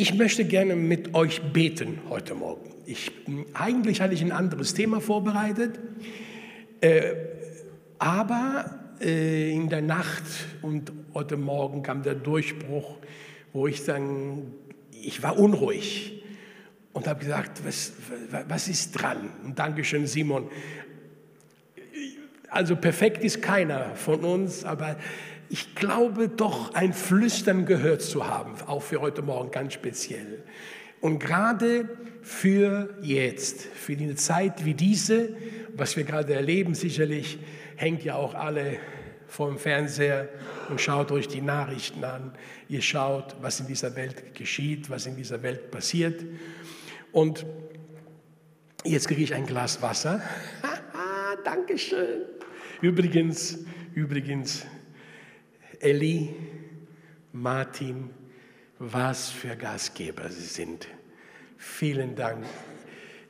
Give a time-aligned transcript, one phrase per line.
[0.00, 2.70] Ich möchte gerne mit euch beten heute Morgen.
[2.86, 3.12] Ich,
[3.52, 5.78] eigentlich hatte ich ein anderes Thema vorbereitet,
[6.80, 7.12] äh,
[7.98, 10.22] aber äh, in der Nacht
[10.62, 12.96] und heute Morgen kam der Durchbruch,
[13.52, 14.54] wo ich dann,
[14.90, 16.22] ich war unruhig
[16.94, 17.92] und habe gesagt, was,
[18.48, 19.28] was ist dran?
[19.44, 20.48] Und Dankeschön, Simon.
[22.48, 24.96] Also perfekt ist keiner von uns, aber
[25.50, 30.44] ich glaube doch ein Flüstern gehört zu haben, auch für heute Morgen ganz speziell.
[31.00, 31.88] Und gerade
[32.22, 35.34] für jetzt, für eine Zeit wie diese,
[35.74, 37.40] was wir gerade erleben, sicherlich
[37.74, 38.78] hängt ja auch alle
[39.26, 40.28] vor dem Fernseher
[40.68, 42.32] und schaut euch die Nachrichten an.
[42.68, 46.24] Ihr schaut, was in dieser Welt geschieht, was in dieser Welt passiert.
[47.10, 47.44] Und
[48.84, 50.22] jetzt kriege ich ein Glas Wasser.
[51.44, 52.22] Dankeschön.
[52.82, 53.58] Übrigens,
[53.94, 54.66] übrigens,
[55.80, 56.34] Elli,
[57.32, 58.10] Martin,
[58.78, 60.86] was für Gastgeber Sie sind.
[61.56, 62.44] Vielen Dank.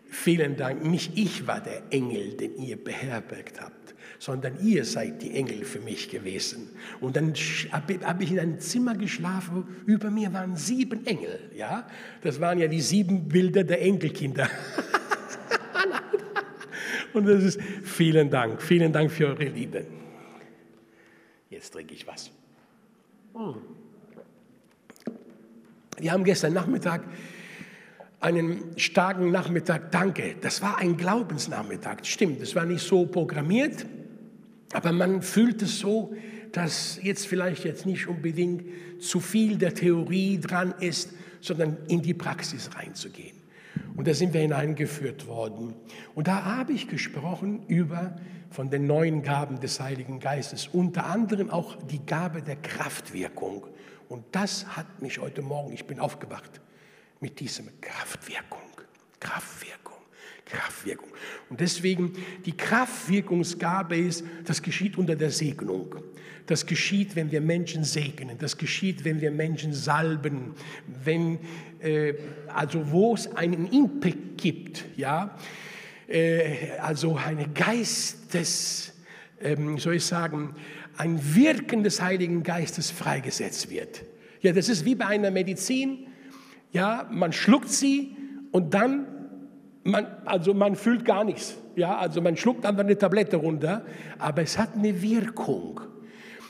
[0.05, 0.85] Vielen Dank.
[0.85, 5.79] Nicht ich war der Engel, den ihr beherbergt habt, sondern ihr seid die Engel für
[5.79, 6.71] mich gewesen.
[7.01, 7.35] Und dann
[7.71, 11.39] habe ich in einem Zimmer geschlafen, über mir waren sieben Engel.
[11.55, 11.87] Ja?
[12.23, 14.49] Das waren ja die sieben Bilder der Enkelkinder.
[17.13, 19.87] Und das ist vielen Dank, vielen Dank für eure Liebe.
[21.51, 22.31] Jetzt trinke ich was.
[25.99, 27.03] Wir haben gestern Nachmittag
[28.21, 33.87] einen starken Nachmittag, danke, das war ein Glaubensnachmittag, stimmt, das war nicht so programmiert,
[34.73, 36.15] aber man fühlt es so,
[36.53, 42.15] dass jetzt vielleicht jetzt nicht unbedingt zu viel der Theorie dran ist, sondern in die
[42.15, 43.37] Praxis reinzugehen.
[43.97, 45.75] Und da sind wir hineingeführt worden.
[46.15, 48.17] Und da habe ich gesprochen über
[48.51, 53.67] von den neuen Gaben des Heiligen Geistes, unter anderem auch die Gabe der Kraftwirkung.
[54.09, 56.61] Und das hat mich heute Morgen, ich bin aufgewacht
[57.21, 58.59] mit diesem Kraftwirkung,
[59.21, 59.99] Kraftwirkung,
[60.45, 61.09] Kraftwirkung.
[61.49, 62.13] Und deswegen
[62.45, 65.95] die Kraftwirkungsgabe ist, das geschieht unter der Segnung.
[66.47, 68.37] Das geschieht, wenn wir Menschen segnen.
[68.37, 70.55] Das geschieht, wenn wir Menschen salben.
[71.05, 71.39] Wenn,
[71.79, 72.15] äh,
[72.49, 75.37] also wo es einen Impact gibt, ja,
[76.11, 78.93] äh, also eine Geistes,
[79.41, 80.55] ähm, soll ich sagen,
[80.97, 84.05] ein Wirken des Heiligen Geistes freigesetzt wird.
[84.41, 86.07] Ja, das ist wie bei einer Medizin.
[86.73, 88.17] Ja, man schluckt sie
[88.53, 89.07] und dann,
[89.85, 91.57] man, also man fühlt gar nichts.
[91.77, 93.85] Ja, also man schluckt einfach eine Tablette runter,
[94.19, 95.81] aber es hat eine Wirkung.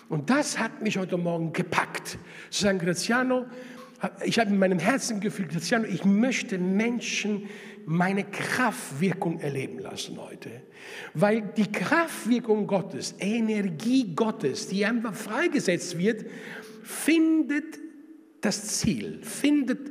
[0.08, 2.18] Und das hat mich heute Morgen gepackt.
[2.50, 3.46] Zu sagen, Graziano,
[4.24, 7.48] ich habe in meinem Herzen gefühlt, Graziano, ich möchte Menschen
[7.86, 10.50] meine Kraftwirkung erleben lassen heute.
[11.14, 16.24] Weil die Kraftwirkung Gottes, Energie Gottes, die einfach freigesetzt wird,
[16.82, 17.78] findet
[18.40, 19.90] das Ziel, findet,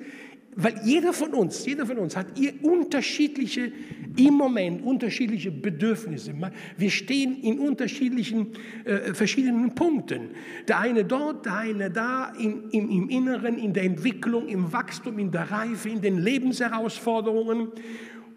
[0.62, 3.72] weil jeder von uns, jeder von uns hat ihr unterschiedliche,
[4.18, 6.34] im Moment unterschiedliche Bedürfnisse.
[6.78, 8.48] Wir stehen in unterschiedlichen,
[8.84, 10.32] äh, verschiedenen Punkten.
[10.68, 15.18] Der eine dort, der eine da, in, im, im Inneren, in der Entwicklung, im Wachstum,
[15.18, 17.70] in der Reife, in den Lebensherausforderungen.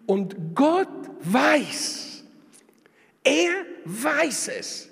[0.07, 2.25] Und Gott weiß,
[3.25, 3.53] er
[3.85, 4.92] weiß es.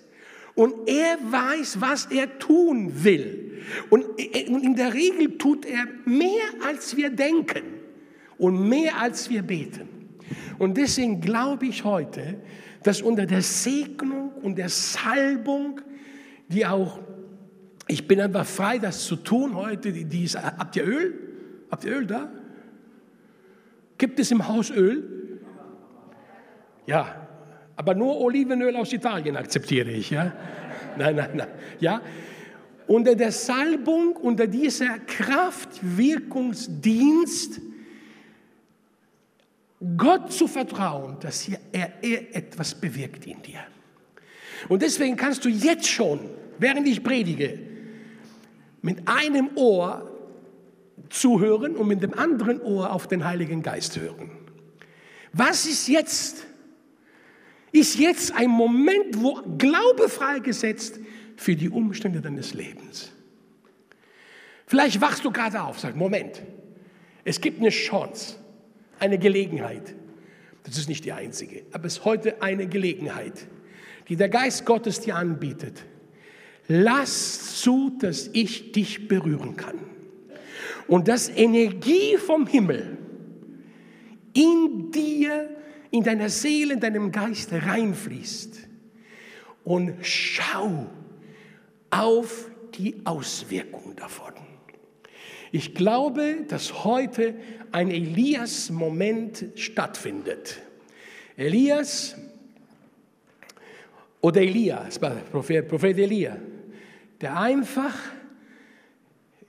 [0.61, 3.63] Und er weiß, was er tun will.
[3.89, 7.63] Und in der Regel tut er mehr, als wir denken
[8.37, 9.89] und mehr, als wir beten.
[10.59, 12.43] Und deswegen glaube ich heute,
[12.83, 15.81] dass unter der Segnung und der Salbung,
[16.49, 16.99] die auch,
[17.89, 21.19] ich bin einfach frei, das zu tun heute, die, die ist, habt ihr Öl?
[21.71, 22.31] Habt ihr Öl da?
[23.97, 25.41] Gibt es im Haus Öl?
[26.85, 27.20] Ja,
[27.81, 30.35] aber nur Olivenöl aus Italien akzeptiere ich, ja?
[30.99, 31.49] Nein, nein, nein.
[31.79, 32.03] Ja?
[32.87, 37.63] Unter der Salbung, unter dieser Kraftwirkungsdienst,
[39.97, 43.61] Gott zu vertrauen, dass er, er etwas bewirkt in dir.
[44.69, 46.21] Und deswegen kannst du jetzt schon,
[46.59, 47.61] während ich predige,
[48.83, 50.07] mit einem Ohr
[51.09, 54.33] zuhören und mit dem anderen Ohr auf den Heiligen Geist hören.
[55.33, 56.45] Was ist jetzt?
[57.73, 60.99] Ist jetzt ein Moment, wo Glaube freigesetzt
[61.37, 63.13] für die Umstände deines Lebens.
[64.67, 66.43] Vielleicht wachst du gerade auf, sag, Moment,
[67.25, 68.37] es gibt eine Chance,
[68.99, 69.95] eine Gelegenheit.
[70.65, 73.47] Das ist nicht die einzige, aber es ist heute eine Gelegenheit,
[74.09, 75.85] die der Geist Gottes dir anbietet.
[76.69, 79.79] Lass zu, dass ich dich berühren kann.
[80.87, 82.99] Und dass Energie vom Himmel
[84.35, 85.49] in dir
[85.91, 88.69] in deiner Seele, in deinem Geist reinfließt.
[89.65, 90.87] Und schau
[91.91, 94.33] auf die Auswirkungen davon.
[95.53, 97.35] Ich glaube, dass heute
[97.73, 100.61] ein Elias-Moment stattfindet.
[101.37, 102.17] Elias
[104.21, 104.87] oder Elia,
[105.31, 106.37] Prophet, Prophet Elia,
[107.21, 107.97] der einfach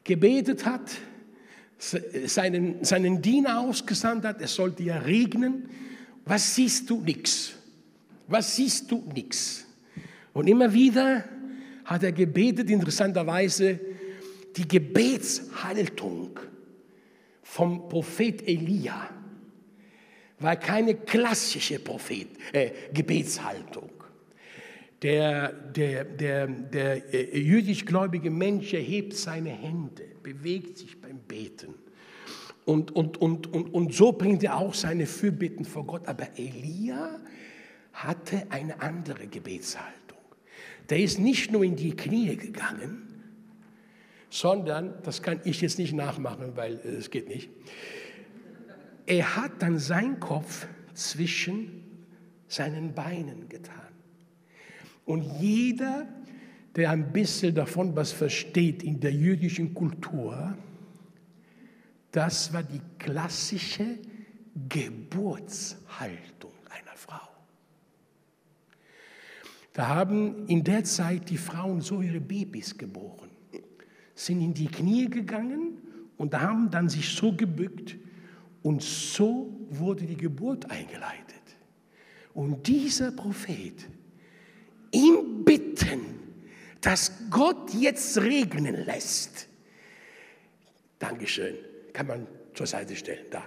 [0.04, 0.92] gebetet hat,
[1.78, 5.70] seinen, seinen Diener ausgesandt hat, es sollte ja regnen.
[6.32, 7.02] Was siehst du?
[7.02, 7.52] Nix.
[8.30, 9.04] Was siehst du?
[9.14, 9.66] Nix.
[10.32, 11.26] Und immer wieder
[11.84, 13.78] hat er gebetet, interessanterweise,
[14.56, 16.40] die Gebetshaltung
[17.44, 19.10] vom Prophet Elia
[20.40, 23.92] war keine klassische Prophet, äh, Gebetshaltung.
[25.02, 31.74] Der, der, der, der äh, jüdisch-gläubige Mensch erhebt seine Hände, bewegt sich beim Beten.
[32.66, 36.08] Und, und, und, und, und so bringt er auch seine Fürbitten vor Gott.
[36.08, 37.20] Aber Elia
[37.94, 40.18] hatte eine andere Gebetshaltung.
[40.90, 43.08] Der ist nicht nur in die Knie gegangen,
[44.30, 47.50] sondern, das kann ich jetzt nicht nachmachen, weil äh, es geht nicht,
[49.06, 51.84] er hat dann seinen Kopf zwischen
[52.48, 53.76] seinen Beinen getan.
[55.06, 56.08] Und jeder,
[56.76, 60.56] der ein bisschen davon was versteht in der jüdischen Kultur,
[62.12, 63.98] das war die klassische
[64.68, 67.28] Geburtshaltung einer Frau.
[69.74, 73.30] Da haben in der Zeit die Frauen so ihre Babys geboren,
[74.14, 75.78] sind in die Knie gegangen
[76.18, 77.96] und haben dann sich so gebückt
[78.62, 81.42] und so wurde die Geburt eingeleitet.
[82.34, 83.88] Und dieser Prophet
[84.92, 86.02] im Bitten,
[86.82, 89.48] dass Gott jetzt regnen lässt,
[91.00, 91.56] Dankeschön,
[91.94, 93.44] kann man zur Seite stellen, da.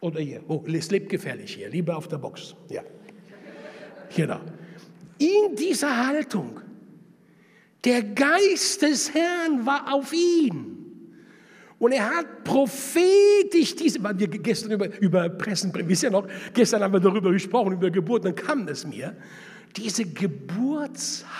[0.00, 2.82] Oder hier, oh, es lebt gefährlich hier, lieber auf der Box, ja.
[4.14, 4.40] Genau
[5.20, 6.60] in dieser Haltung.
[7.84, 10.76] Der Geist des Herrn war auf ihn.
[11.78, 16.82] Und er hat prophetisch diese, weil wir gestern über, über Pressen, wisst ihr noch, gestern
[16.82, 19.16] haben wir darüber gesprochen, über Geburt, dann kam es mir,
[19.76, 21.38] diese Geburtshaltung.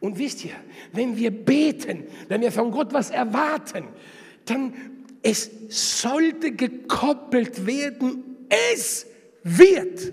[0.00, 0.54] Und wisst ihr,
[0.92, 3.84] wenn wir beten, wenn wir von Gott was erwarten,
[4.44, 4.74] dann
[5.22, 9.06] es sollte gekoppelt werden, es
[9.42, 10.12] wird.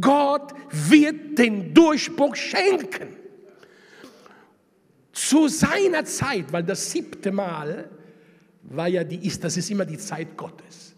[0.00, 3.16] Gott wird den Durchbruch schenken.
[5.12, 7.88] Zu seiner Zeit, weil das siebte Mal
[8.62, 10.94] war ja die, ist, das ist immer die Zeit Gottes.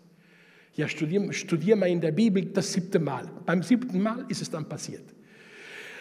[0.74, 3.30] Ja, studier, studier mal in der Bibel das siebte Mal.
[3.46, 5.04] Beim siebten Mal ist es dann passiert.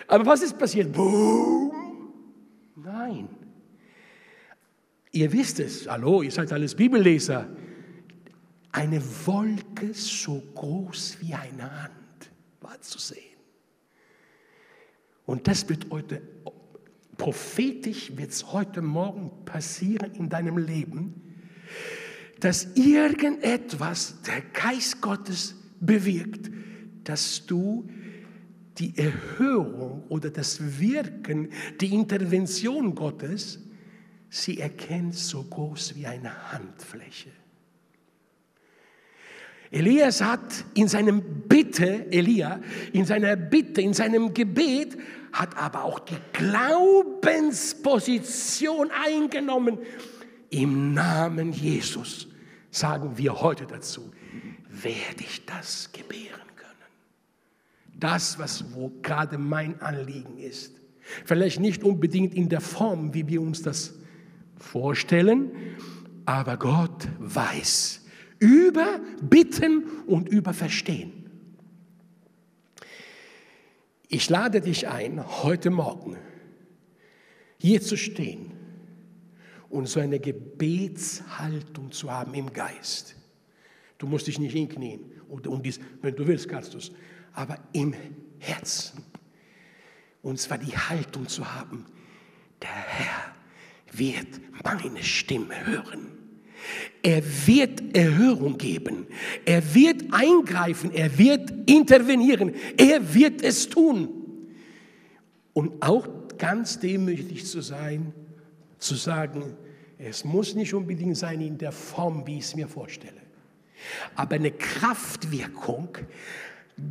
[0.07, 0.92] Aber was ist passiert?
[0.92, 1.72] Boom!
[2.75, 3.30] Nein.
[5.15, 7.47] Ihr wisst es, hallo, ihr seid alles Bibelleser.
[8.73, 13.23] Eine Wolke so groß wie eine Hand war zu sehen.
[15.25, 16.21] Und das wird heute,
[17.15, 21.13] prophetisch wird es heute Morgen passieren in deinem Leben,
[22.41, 26.51] dass irgendetwas der Geist Gottes bewirkt,
[27.06, 27.89] dass du
[28.79, 33.62] die Erhörung oder das Wirken, die Intervention Gottes,
[34.35, 37.29] sie erkennst so groß wie eine Handfläche.
[39.71, 42.59] Elias hat in seinem Bitte, Elia,
[42.91, 44.97] in seiner Bitte, in seinem Gebet,
[45.31, 49.77] hat aber auch die Glaubensposition eingenommen.
[50.49, 52.27] Im Namen Jesus
[52.71, 54.11] sagen wir heute dazu,
[54.69, 56.71] werde ich das gebären können.
[58.00, 60.75] Das, was wo gerade mein Anliegen ist.
[61.24, 63.93] Vielleicht nicht unbedingt in der Form, wie wir uns das
[64.57, 65.51] vorstellen,
[66.25, 68.05] aber Gott weiß,
[68.39, 71.29] über Bitten und über Verstehen.
[74.07, 76.17] Ich lade dich ein, heute Morgen
[77.57, 78.51] hier zu stehen
[79.69, 83.15] und so eine Gebetshaltung zu haben im Geist.
[83.97, 86.91] Du musst dich nicht hinknien, und, und dies, wenn du willst, kannst du es,
[87.33, 87.93] aber im
[88.39, 89.03] Herzen.
[90.21, 91.85] Und zwar die Haltung zu haben,
[92.62, 93.35] der Herr
[93.92, 94.27] wird
[94.63, 96.08] meine Stimme hören.
[97.04, 99.08] Er wird Erhörung geben.
[99.46, 100.92] Er wird eingreifen.
[100.92, 102.54] Er wird intervenieren.
[102.77, 104.10] Er wird es tun.
[105.54, 108.13] Und auch ganz demütig zu sein,
[108.80, 109.56] zu sagen,
[109.98, 113.22] es muss nicht unbedingt sein in der Form, wie ich es mir vorstelle.
[114.15, 115.98] Aber eine Kraftwirkung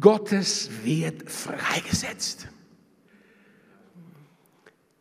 [0.01, 2.49] Gottes wird freigesetzt.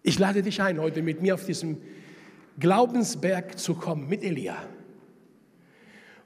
[0.04, 1.78] Ich lade dich ein, heute mit mir auf diesem
[2.60, 4.68] Glaubensberg zu kommen mit Elia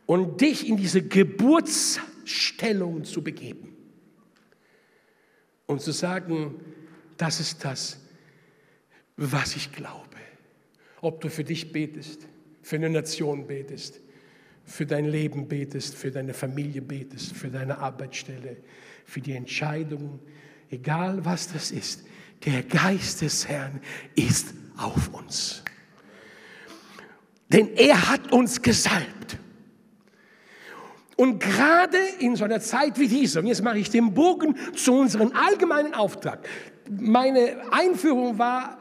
[0.07, 3.75] und dich in diese Geburtsstellung zu begeben
[5.67, 6.55] und zu sagen,
[7.17, 7.99] das ist das,
[9.15, 10.07] was ich glaube.
[11.01, 12.27] Ob du für dich betest,
[12.63, 14.01] für eine Nation betest,
[14.63, 18.57] für dein Leben betest, für deine Familie betest, für deine Arbeitsstelle,
[19.05, 20.19] für die Entscheidungen,
[20.69, 22.05] egal was das ist.
[22.45, 23.81] Der Geist des Herrn
[24.15, 25.63] ist auf uns.
[27.49, 29.37] Denn er hat uns gesalbt.
[31.15, 34.93] Und gerade in so einer Zeit wie dieser, und jetzt mache ich den Bogen zu
[34.93, 36.47] unserem allgemeinen Auftrag.
[36.89, 38.77] Meine Einführung war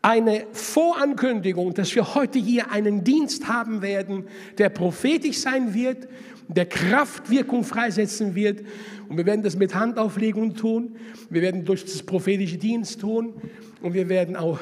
[0.00, 6.08] eine Vorankündigung, dass wir heute hier einen Dienst haben werden, der prophetisch sein wird,
[6.48, 8.64] der Kraftwirkung freisetzen wird.
[9.10, 10.94] Und wir werden das mit Handauflegung tun.
[11.30, 13.34] Wir werden durch das prophetische Dienst tun.
[13.82, 14.60] Und wir werden auch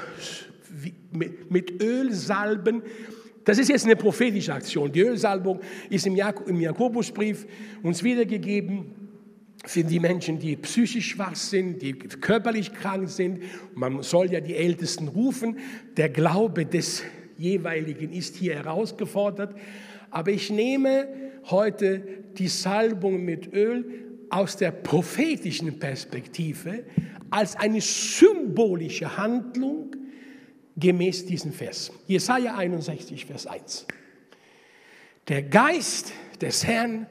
[1.50, 2.82] mit Öl salben.
[3.44, 4.90] Das ist jetzt eine prophetische Aktion.
[4.90, 7.46] Die Ölsalbung ist im, Jakobusbrief
[7.82, 8.86] uns wiedergegeben
[9.66, 13.42] für die Menschen, die psychisch schwach sind, die körperlich krank sind.
[13.74, 15.58] Man soll ja die Ältesten rufen.
[15.98, 17.02] Der Glaube des
[17.36, 19.54] jeweiligen ist hier herausgefordert.
[20.10, 21.06] Aber ich nehme
[21.50, 22.02] heute
[22.38, 26.84] die Salbung mit Öl aus der prophetischen Perspektive
[27.30, 29.94] als eine symbolische Handlung
[30.76, 31.92] gemäß diesem Vers.
[32.06, 33.86] Jesaja 61, Vers 1.
[35.28, 37.06] Der Geist des Herrn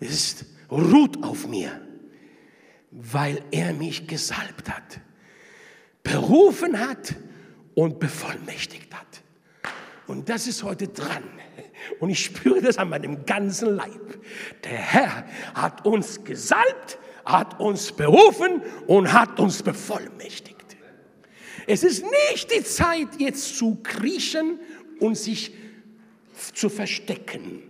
[0.00, 1.80] ist, ruht auf mir,
[2.90, 5.00] weil er mich gesalbt hat,
[6.02, 7.14] berufen hat
[7.74, 9.22] und bevollmächtigt hat.
[10.06, 11.24] Und das ist heute dran.
[12.00, 14.18] Und ich spüre das an meinem ganzen Leib.
[14.64, 20.58] Der Herr hat uns gesalbt, hat uns berufen und hat uns bevollmächtigt.
[21.66, 24.58] Es ist nicht die Zeit, jetzt zu kriechen
[25.00, 25.52] und sich
[26.54, 27.62] zu verstecken.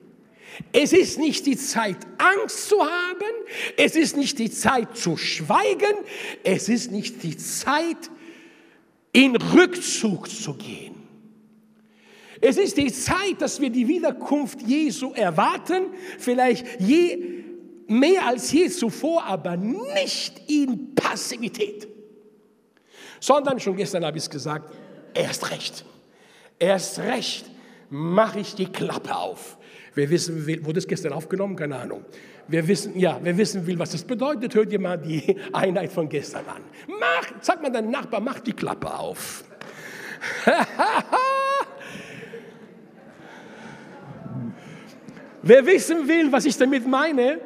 [0.72, 3.32] Es ist nicht die Zeit, Angst zu haben.
[3.76, 5.96] Es ist nicht die Zeit zu schweigen.
[6.44, 8.10] Es ist nicht die Zeit,
[9.12, 10.97] in Rückzug zu gehen.
[12.40, 15.86] Es ist die Zeit, dass wir die Wiederkunft Jesu erwarten,
[16.18, 17.44] vielleicht je,
[17.86, 21.88] mehr als je zuvor, aber nicht in Passivität
[23.20, 24.72] sondern schon gestern habe ich es gesagt,
[25.14, 25.84] erst recht,
[26.58, 27.46] erst recht
[27.90, 29.56] mache ich die Klappe auf.
[29.94, 31.56] Wer wissen will, wurde es gestern aufgenommen?
[31.56, 32.04] Keine Ahnung.
[32.46, 36.08] Wer wissen, ja, wer wissen will, was das bedeutet, hört ihr mal die Einheit von
[36.08, 36.62] gestern an.
[36.86, 39.44] Mach, sag mal deinem Nachbar, mach die Klappe auf.
[45.42, 47.40] Wer wissen will, was ich damit meine,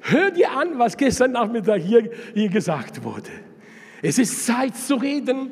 [0.00, 3.30] hört ihr an, was gestern Nachmittag hier, hier gesagt wurde.
[4.02, 5.50] Es ist Zeit zu reden.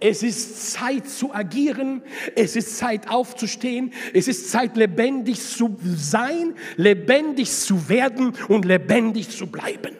[0.00, 2.02] Es ist Zeit zu agieren.
[2.34, 3.92] Es ist Zeit aufzustehen.
[4.12, 9.96] Es ist Zeit lebendig zu sein, lebendig zu werden und lebendig zu bleiben.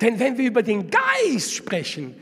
[0.00, 2.14] Denn wenn wir über den Geist sprechen,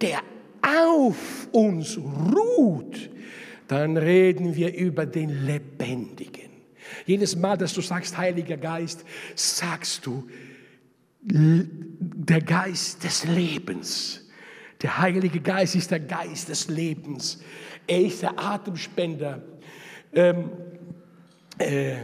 [0.00, 0.20] der
[0.62, 3.10] auf uns ruht,
[3.68, 6.49] dann reden wir über den Lebendigen.
[7.06, 9.04] Jedes Mal, dass du sagst, Heiliger Geist,
[9.34, 10.28] sagst du,
[11.22, 14.26] der Geist des Lebens.
[14.80, 17.40] Der Heilige Geist ist der Geist des Lebens.
[17.86, 19.42] Er ist der Atemspender.
[20.12, 20.50] Ähm,
[21.58, 21.96] äh,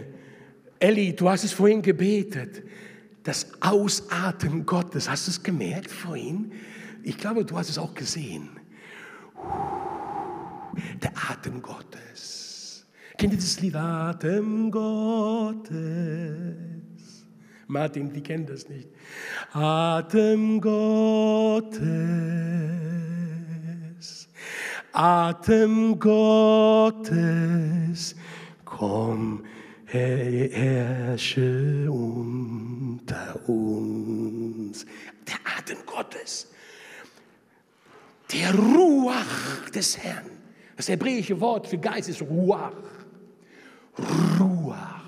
[0.78, 2.62] Elli, du hast es vorhin gebetet.
[3.22, 5.08] Das Ausatmen Gottes.
[5.08, 6.52] Hast du es gemerkt vorhin?
[7.02, 8.50] Ich glaube, du hast es auch gesehen.
[11.02, 12.45] Der Atem Gottes.
[13.18, 15.76] Kennt ihr das Lied Atem Gottes?
[17.66, 18.90] Martin, die kennen das nicht.
[19.52, 21.88] Atem Gottes,
[24.92, 27.14] Atem Gottes,
[28.66, 29.44] komm,
[29.87, 30.70] herrsche
[31.90, 34.85] unter uns.
[35.26, 36.50] Der Atem Gottes,
[38.30, 40.30] der Ruach des Herrn.
[40.76, 42.75] Das hebräische Wort für Geist ist Ruach.
[43.98, 45.02] Ruach.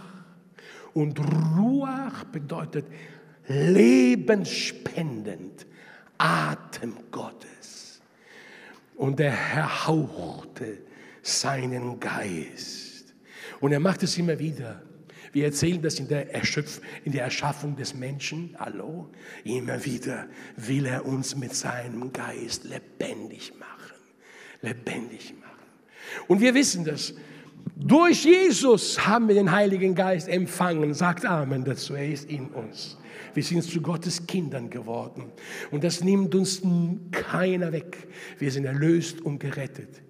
[0.95, 2.87] Und Ruach bedeutet
[3.47, 5.67] lebensspendend,
[6.19, 8.01] Atem Gottes.
[8.97, 10.79] Und der Herr hauchte
[11.23, 13.15] seinen Geist.
[13.61, 14.83] Und er macht es immer wieder.
[15.33, 18.57] Wir erzählen das in der, Erschöpf in der Erschaffung des Menschen.
[18.59, 19.11] Hallo?
[19.45, 20.27] Immer wieder
[20.57, 23.97] will er uns mit seinem Geist lebendig machen.
[24.63, 25.49] Lebendig machen.
[26.27, 27.15] Und wir wissen das.
[27.81, 30.95] Durch Jesus haben wir den Heiligen Geist empfangen.
[30.95, 31.95] Sagt Amen dazu.
[31.95, 32.99] Er ist in uns.
[33.35, 35.31] Wir sind zu Gottes Kindern geworden.
[35.71, 36.61] Und das nimmt uns
[37.13, 38.09] keiner weg.
[38.39, 40.03] Wir sind erlöst und gerettet.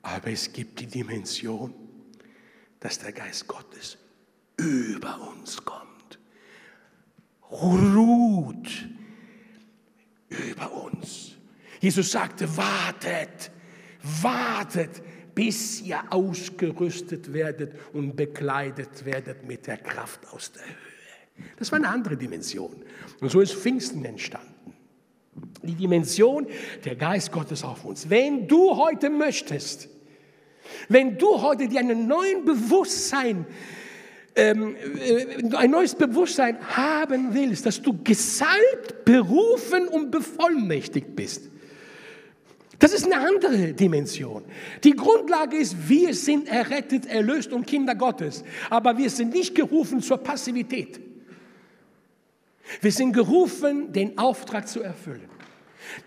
[0.00, 1.74] Aber es gibt die Dimension,
[2.80, 3.98] dass der Geist Gottes
[4.56, 6.18] über uns kommt.
[7.50, 8.88] Ruht
[10.30, 11.32] über uns.
[11.80, 13.50] Jesus sagte, wartet,
[14.22, 15.02] wartet,
[15.34, 21.48] bis ihr ausgerüstet werdet und bekleidet werdet mit der Kraft aus der Höhe.
[21.58, 22.74] Das war eine andere Dimension.
[23.20, 24.48] Und so ist Pfingsten entstanden.
[25.62, 26.46] Die Dimension
[26.84, 28.08] der Geist Gottes auf uns.
[28.08, 29.88] Wenn du heute möchtest,
[30.88, 33.46] wenn du heute dir einen neuen Bewusstsein
[34.36, 41.50] ähm, äh, ein neues Bewusstsein haben willst, dass du gesalbt, berufen und bevollmächtigt bist.
[42.78, 44.44] Das ist eine andere Dimension.
[44.82, 48.44] Die Grundlage ist, wir sind errettet, erlöst und Kinder Gottes.
[48.70, 51.00] Aber wir sind nicht gerufen zur Passivität.
[52.80, 55.28] Wir sind gerufen, den Auftrag zu erfüllen.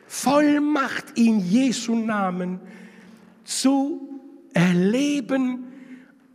[0.07, 2.59] Vollmacht in Jesu Namen
[3.43, 4.19] zu
[4.53, 5.71] erleben,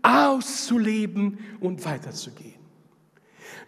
[0.03, 2.52] auszuleben und weiterzugehen.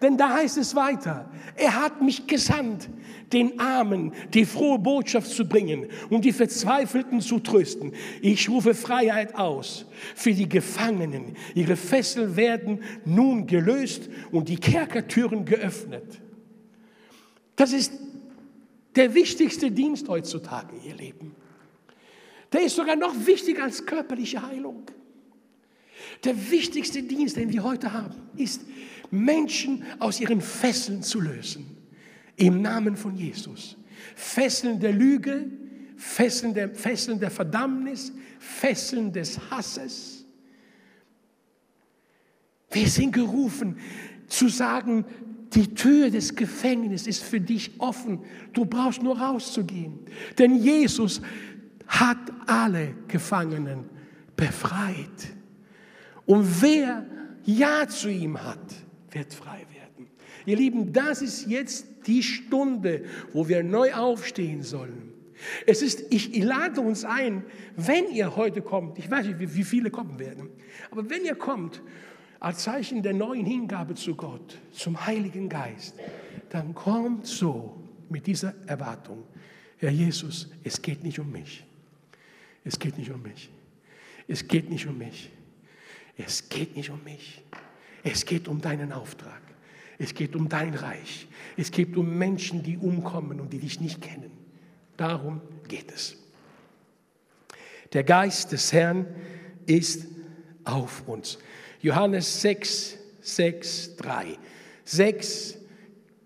[0.03, 2.89] Denn da heißt es weiter, er hat mich gesandt,
[3.33, 7.93] den Armen die frohe Botschaft zu bringen und die Verzweifelten zu trösten.
[8.21, 11.37] Ich rufe Freiheit aus für die Gefangenen.
[11.55, 16.21] Ihre Fesseln werden nun gelöst und die Kerkertüren geöffnet.
[17.57, 17.93] Das ist
[18.97, 21.35] der wichtigste Dienst heutzutage, ihr Leben.
[22.53, 24.85] Der ist sogar noch wichtiger als körperliche Heilung.
[26.23, 28.63] Der wichtigste Dienst, den wir heute haben, ist,
[29.15, 31.77] Menschen aus ihren Fesseln zu lösen.
[32.37, 33.77] Im Namen von Jesus.
[34.15, 35.47] Fesseln der Lüge,
[35.97, 40.25] Fesseln der, Fesseln der Verdammnis, Fesseln des Hasses.
[42.71, 43.79] Wir sind gerufen
[44.27, 45.05] zu sagen,
[45.55, 48.21] die Tür des Gefängnisses ist für dich offen.
[48.53, 50.01] Du brauchst nur rauszugehen.
[50.37, 51.23] Denn Jesus
[51.87, 53.85] hat alle Gefangenen
[54.37, 55.35] befreit.
[56.27, 57.07] Und wer
[57.45, 58.84] Ja zu ihm hat,
[59.15, 60.09] wird frei werden.
[60.47, 65.13] Ihr Lieben, das ist jetzt die Stunde, wo wir neu aufstehen sollen.
[65.67, 67.45] Es ist, ich lade uns ein,
[67.77, 70.49] wenn ihr heute kommt, ich weiß nicht, wie viele kommen werden,
[70.91, 71.83] aber wenn ihr kommt,
[72.41, 75.95] als Zeichen der neuen Hingabe zu Gott, zum Heiligen Geist,
[76.51, 77.75] dann kommt so
[78.11, 79.25] mit dieser Erwartung,
[79.79, 81.65] Herr Jesus, es geht nicht um mich.
[82.65, 83.51] Es geht nicht um mich.
[84.29, 85.31] Es geht nicht um mich.
[86.17, 87.43] Es geht nicht um mich.
[88.05, 89.41] Es geht um deinen Auftrag.
[89.99, 91.27] Es geht um dein Reich.
[91.57, 94.31] Es geht um Menschen, die umkommen und die dich nicht kennen.
[94.97, 96.17] Darum geht es.
[97.93, 99.07] Der Geist des Herrn
[99.67, 100.07] ist
[100.65, 101.39] auf uns.
[101.81, 104.39] Johannes 6, 6, 3.
[104.85, 105.59] 6,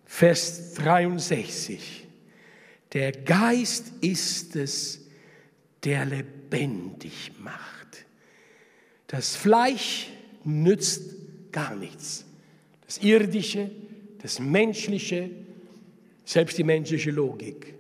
[0.05, 2.07] Vers 63.
[2.93, 5.01] Der Geist ist es,
[5.85, 8.07] der lebendig macht.
[9.07, 10.09] Das Fleisch
[10.45, 11.28] nützt
[11.59, 12.25] gar nichts.
[12.87, 13.71] Das Irdische,
[14.23, 15.31] das Menschliche,
[16.25, 17.75] selbst die menschliche Logik.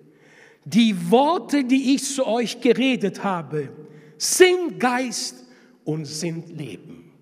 [0.64, 3.68] Die Worte, die ich zu euch geredet habe,
[4.16, 5.44] sind Geist
[5.84, 7.12] und sind Leben.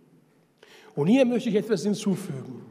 [0.95, 2.62] Und hier möchte ich etwas hinzufügen.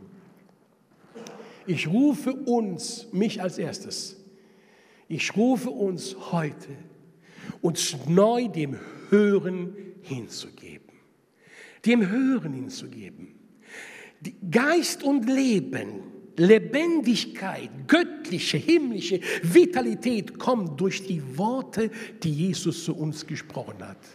[1.67, 4.17] Ich rufe uns, mich als erstes,
[5.07, 6.69] ich rufe uns heute,
[7.61, 10.89] uns neu dem Hören hinzugeben.
[11.85, 13.44] Dem Hören hinzugeben.
[14.49, 16.03] Geist und Leben,
[16.37, 21.89] Lebendigkeit, göttliche, himmlische Vitalität kommt durch die Worte,
[22.21, 24.05] die Jesus zu uns gesprochen hat.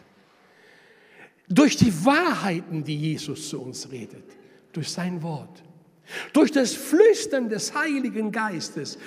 [1.49, 4.25] Durch die Wahrheiten, die Jesus zu uns redet.
[4.73, 5.63] Durch sein Wort.
[6.33, 8.99] Durch das Flüstern des Heiligen Geistes,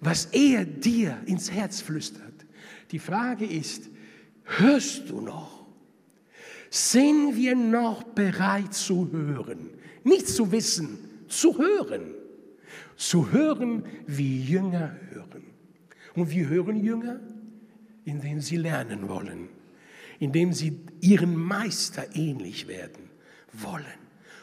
[0.00, 2.46] was er dir ins Herz flüstert.
[2.90, 3.88] Die Frage ist,
[4.44, 5.66] hörst du noch?
[6.70, 9.70] Sind wir noch bereit zu hören?
[10.04, 12.14] Nicht zu wissen, zu hören.
[12.96, 15.44] Zu hören, wie Jünger hören.
[16.14, 17.20] Und wie hören Jünger?
[18.04, 19.48] Indem sie lernen wollen.
[20.18, 23.10] Indem sie ihren Meister ähnlich werden
[23.52, 23.84] wollen.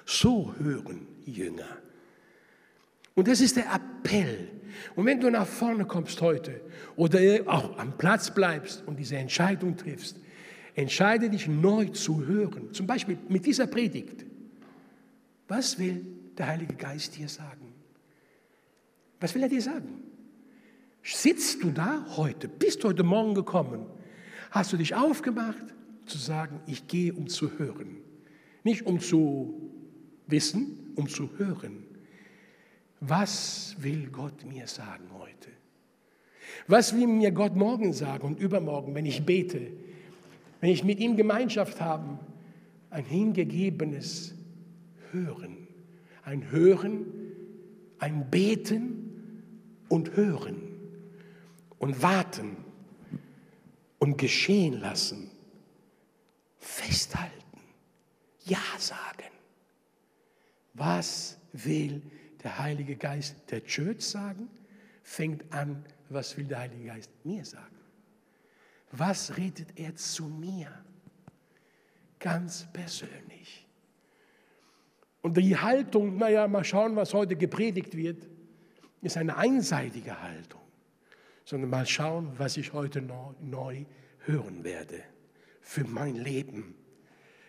[0.06, 1.78] So hören Jünger.
[3.16, 4.50] Und das ist der Appell.
[4.96, 6.62] Und wenn du nach vorne kommst heute
[6.96, 10.20] oder auch am Platz bleibst und diese Entscheidung triffst,
[10.76, 12.74] entscheide dich neu zu hören.
[12.74, 14.26] Zum Beispiel mit dieser Predigt.
[15.48, 16.06] Was will
[16.38, 17.74] der Heilige Geist dir sagen?
[19.20, 20.04] Was will er dir sagen?
[21.04, 22.48] Sitzt du da heute?
[22.48, 23.86] Bist heute Morgen gekommen?
[24.52, 25.64] Hast du dich aufgemacht
[26.06, 27.98] zu sagen, ich gehe, um zu hören?
[28.64, 29.72] Nicht um zu
[30.28, 31.86] wissen, um zu hören.
[33.00, 35.50] Was will Gott mir sagen heute?
[36.68, 39.68] Was will mir Gott morgen sagen und übermorgen, wenn ich bete,
[40.60, 42.20] wenn ich mit ihm Gemeinschaft habe?
[42.90, 44.34] Ein hingegebenes
[45.12, 45.68] Hören.
[46.24, 47.06] Ein Hören,
[48.00, 49.44] ein Beten
[49.90, 50.62] und Hören
[51.80, 52.58] und Warten
[54.00, 55.32] und geschehen lassen
[56.68, 57.62] festhalten,
[58.44, 59.32] Ja sagen.
[60.74, 62.02] Was will
[62.44, 64.50] der Heilige Geist der Church sagen?
[65.04, 67.76] Fängt an, was will der Heilige Geist mir sagen?
[68.92, 70.72] Was redet er zu mir?
[72.20, 73.67] Ganz persönlich.
[75.28, 78.30] Und die Haltung, naja, mal schauen, was heute gepredigt wird,
[79.02, 80.62] ist eine einseitige Haltung.
[81.44, 83.84] Sondern mal schauen, was ich heute neu
[84.20, 85.04] hören werde
[85.60, 86.76] für mein Leben.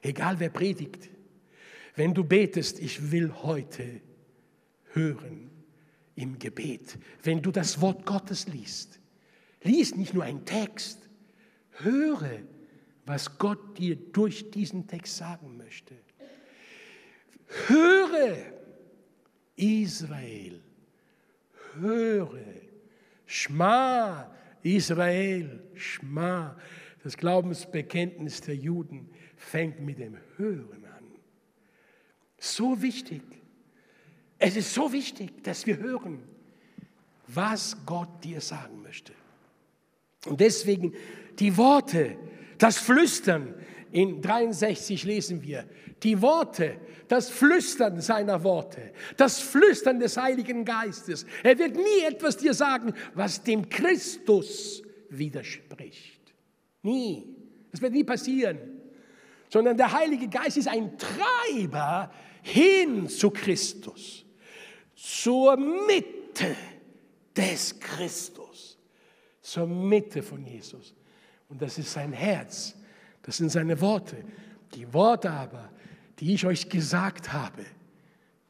[0.02, 1.08] Egal wer predigt.
[1.94, 4.00] Wenn du betest, ich will heute
[4.92, 5.48] hören
[6.16, 6.98] im Gebet.
[7.22, 8.98] Wenn du das Wort Gottes liest,
[9.62, 11.08] lies nicht nur einen Text,
[11.78, 12.40] höre,
[13.06, 15.94] was Gott dir durch diesen Text sagen möchte.
[17.66, 18.37] Höre,
[19.56, 20.61] Israel,
[21.74, 22.44] höre,
[23.26, 24.30] Schma,
[24.62, 26.56] Israel, Schma.
[27.02, 31.04] Das Glaubensbekenntnis der Juden fängt mit dem Hören an.
[32.38, 33.22] So wichtig.
[34.38, 36.22] Es ist so wichtig, dass wir hören,
[37.26, 39.12] was Gott dir sagen möchte.
[40.26, 40.94] Und deswegen
[41.38, 42.16] die Worte,
[42.58, 43.54] das Flüstern,
[43.92, 45.64] in 63 lesen wir,
[46.03, 46.77] die Worte,
[47.09, 51.27] das Flüstern seiner Worte, das Flüstern des Heiligen Geistes.
[51.42, 56.35] Er wird nie etwas dir sagen, was dem Christus widerspricht.
[56.83, 57.35] Nie.
[57.70, 58.59] Das wird nie passieren.
[59.51, 64.24] Sondern der Heilige Geist ist ein Treiber hin zu Christus,
[64.94, 66.55] zur Mitte
[67.35, 68.79] des Christus,
[69.40, 70.94] zur Mitte von Jesus.
[71.48, 72.74] Und das ist sein Herz,
[73.28, 74.16] das sind seine Worte.
[74.74, 75.68] Die Worte aber,
[76.18, 77.62] die ich euch gesagt habe,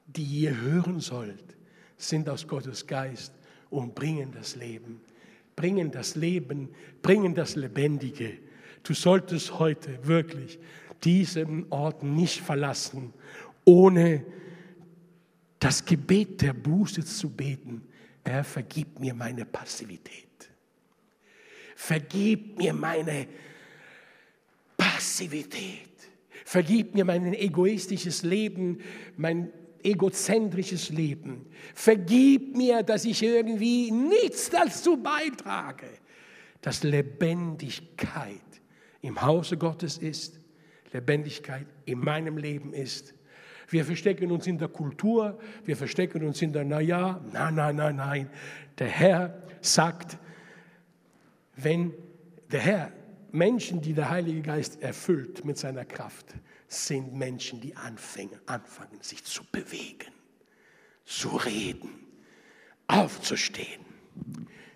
[0.06, 1.56] die ihr hören sollt,
[1.96, 3.32] sind aus Gottes Geist
[3.70, 5.00] und bringen das Leben,
[5.56, 6.68] bringen das Leben,
[7.02, 8.38] bringen das Lebendige.
[8.84, 10.60] Du solltest heute wirklich
[11.02, 13.12] diesen Ort nicht verlassen,
[13.64, 14.24] ohne
[15.58, 17.82] das Gebet der Buße zu beten.
[18.24, 20.48] Herr, vergib mir meine Passivität.
[21.74, 23.26] Vergib mir meine
[24.98, 25.94] Passivität.
[26.44, 28.80] Vergib mir mein egoistisches Leben,
[29.16, 29.52] mein
[29.84, 31.46] egozentrisches Leben.
[31.72, 35.86] Vergib mir, dass ich irgendwie nichts dazu beitrage,
[36.62, 38.40] dass Lebendigkeit
[39.00, 40.40] im Hause Gottes ist,
[40.92, 43.14] Lebendigkeit in meinem Leben ist.
[43.68, 47.94] Wir verstecken uns in der Kultur, wir verstecken uns in der, naja, nein, nein, nein,
[47.94, 48.30] nein.
[48.76, 50.18] Der Herr sagt,
[51.54, 51.94] wenn
[52.50, 52.97] der Herr
[53.30, 56.26] Menschen, die der Heilige Geist erfüllt mit seiner Kraft,
[56.66, 60.12] sind Menschen, die anfangen, anfangen sich zu bewegen,
[61.04, 61.90] zu reden,
[62.86, 63.84] aufzustehen.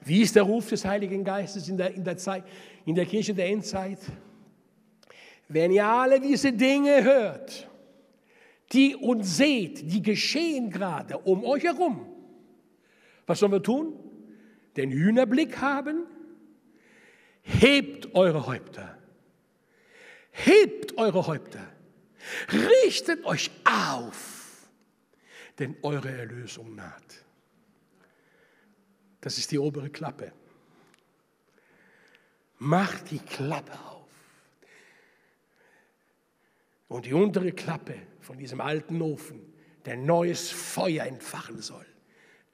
[0.05, 2.45] Wie ist der Ruf des Heiligen Geistes in der, in der, Zeit,
[2.85, 4.01] in der Kirche der Endzeit?
[5.49, 7.69] Wenn ihr alle diese Dinge hört,
[8.73, 12.07] die uns seht, die geschehen gerade um euch herum,
[13.27, 13.95] was sollen wir tun?
[14.77, 16.07] Den Hühnerblick haben,
[17.43, 18.99] Hebt eure Häupter.
[20.31, 21.67] Hebt eure Häupter.
[22.85, 24.69] Richtet euch auf,
[25.59, 27.25] denn eure Erlösung naht.
[29.21, 30.33] Das ist die obere Klappe.
[32.59, 34.09] Macht die Klappe auf.
[36.89, 39.53] Und die untere Klappe von diesem alten Ofen,
[39.85, 41.87] der neues Feuer entfachen soll,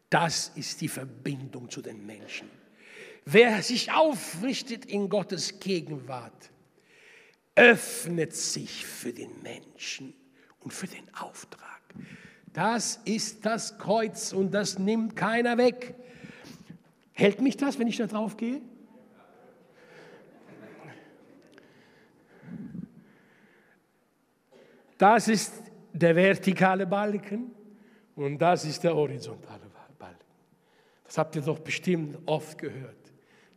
[0.09, 2.49] das ist die Verbindung zu den Menschen.
[3.31, 6.51] Wer sich aufrichtet in Gottes Gegenwart,
[7.55, 10.15] öffnet sich für den Menschen
[10.61, 11.83] und für den Auftrag.
[12.55, 15.95] Das ist das Kreuz und das nimmt keiner weg.
[17.13, 18.63] Hält mich das, wenn ich da drauf gehe?
[24.97, 25.53] Das ist
[25.93, 27.51] der vertikale Balken
[28.17, 29.67] und das ist der horizontale
[29.99, 30.25] Balken.
[31.05, 33.08] Das habt ihr doch bestimmt oft gehört.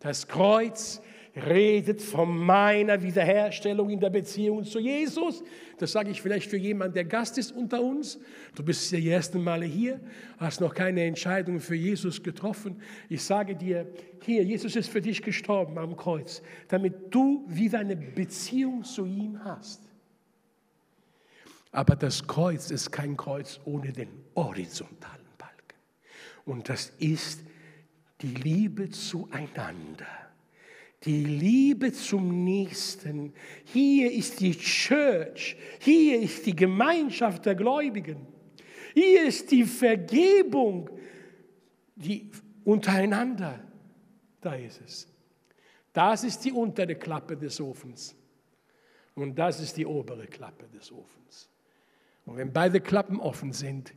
[0.02, 1.02] Das Kreuz
[1.36, 5.44] redet von meiner Wiederherstellung in der Beziehung zu Jesus.
[5.78, 8.20] Das sage ich vielleicht für jemanden, der Gast ist unter uns.
[8.56, 10.00] Du bist die ersten Male hier,
[10.38, 12.82] hast noch keine Entscheidung für Jesus getroffen.
[13.08, 13.88] Ich sage dir,
[14.24, 19.42] hier, Jesus ist für dich gestorben am Kreuz, damit du wieder eine Beziehung zu ihm
[19.44, 19.82] hast.
[21.72, 25.80] Aber das Kreuz ist kein Kreuz ohne den horizontalen Balken.
[26.44, 27.40] Und das ist
[28.22, 30.08] die Liebe zueinander,
[31.04, 33.34] die Liebe zum Nächsten.
[33.66, 38.28] Hier ist die Church, hier ist die Gemeinschaft der Gläubigen,
[38.94, 40.90] hier ist die Vergebung,
[41.96, 42.30] die
[42.64, 43.60] untereinander,
[44.42, 45.08] da ist es.
[45.94, 48.16] Das ist die untere Klappe des Ofens.
[49.16, 51.50] Und das ist die obere Klappe des Ofens.
[52.26, 53.94] Und wenn beide Klappen offen sind,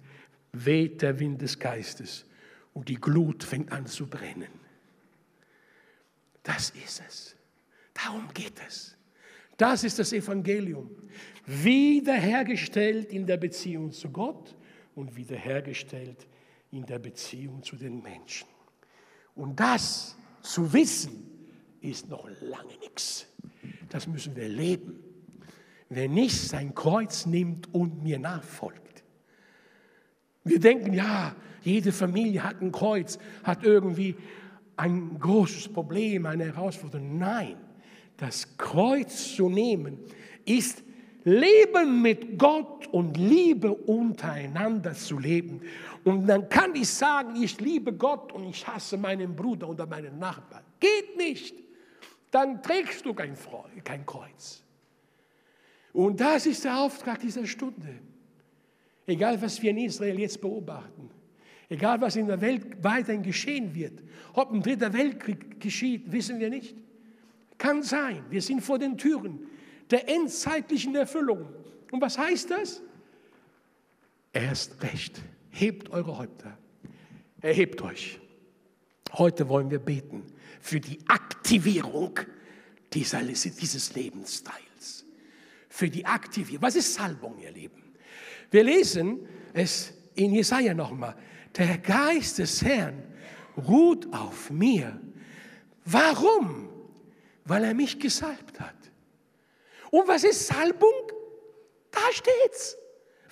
[0.52, 2.26] weht der Wind des Geistes
[2.74, 4.60] und die Glut fängt an zu brennen.
[6.42, 7.36] Das ist es.
[7.94, 8.96] Darum geht es.
[9.56, 10.90] Das ist das Evangelium.
[11.46, 14.54] Wiederhergestellt in der Beziehung zu Gott
[14.94, 16.26] und wiederhergestellt
[16.70, 18.48] in der Beziehung zu den Menschen.
[19.36, 21.30] Und das zu wissen,
[21.80, 23.26] ist noch lange nichts.
[23.88, 24.98] Das müssen wir leben.
[25.88, 29.03] Wer nicht sein Kreuz nimmt und mir nachfolgt.
[30.44, 34.14] Wir denken, ja, jede Familie hat ein Kreuz, hat irgendwie
[34.76, 37.18] ein großes Problem, eine Herausforderung.
[37.18, 37.56] Nein,
[38.16, 39.98] das Kreuz zu nehmen
[40.44, 40.82] ist
[41.24, 45.62] Leben mit Gott und Liebe untereinander zu leben.
[46.04, 50.18] Und dann kann ich sagen, ich liebe Gott und ich hasse meinen Bruder oder meinen
[50.18, 50.62] Nachbarn.
[50.78, 51.54] Geht nicht.
[52.30, 53.34] Dann trägst du kein,
[54.04, 54.62] Kreuz.
[55.94, 58.00] Und das ist der Auftrag dieser Stunde.
[59.06, 61.10] Egal, was wir in Israel jetzt beobachten,
[61.68, 66.50] egal, was in der Welt weiterhin geschehen wird, ob ein dritter Weltkrieg geschieht, wissen wir
[66.50, 66.74] nicht.
[67.58, 69.46] Kann sein, wir sind vor den Türen
[69.90, 71.48] der endzeitlichen Erfüllung.
[71.90, 72.82] Und was heißt das?
[74.32, 76.58] Erst recht, hebt eure Häupter,
[77.40, 78.18] erhebt euch.
[79.12, 80.24] Heute wollen wir beten
[80.60, 82.18] für die Aktivierung
[82.92, 85.04] dieser, dieses Lebensteils.
[85.68, 86.62] Für die Aktivierung.
[86.62, 87.83] Was ist Salbung, ihr Lieben?
[88.54, 91.16] Wir lesen es in Jesaja nochmal.
[91.56, 93.02] Der Geist des Herrn
[93.56, 95.00] ruht auf mir.
[95.84, 96.68] Warum?
[97.44, 98.76] Weil er mich gesalbt hat.
[99.90, 100.92] Und was ist Salbung?
[101.90, 102.76] Da steht's.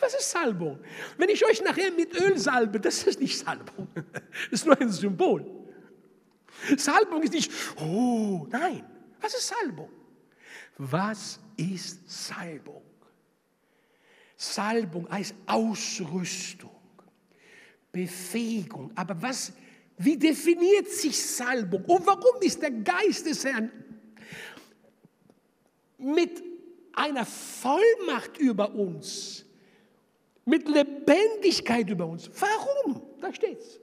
[0.01, 0.81] Was ist Salbung?
[1.17, 3.87] Wenn ich euch nachher mit Öl salbe, das ist nicht Salbung.
[4.51, 5.47] Das ist nur ein Symbol.
[6.77, 8.85] Salbung ist nicht, oh, nein.
[9.21, 9.89] Was ist Salbung?
[10.79, 12.83] Was ist Salbung?
[14.42, 16.70] Salbung heißt Ausrüstung,
[17.92, 18.90] Befähigung.
[18.96, 19.52] Aber was,
[19.98, 21.85] wie definiert sich Salbung?
[21.85, 23.70] Und warum ist der Geist des Herrn
[25.96, 26.42] mit
[26.92, 29.44] einer Vollmacht über uns,
[30.44, 32.28] mit Lebendigkeit über uns.
[32.40, 33.00] Warum?
[33.20, 33.78] Da steht's.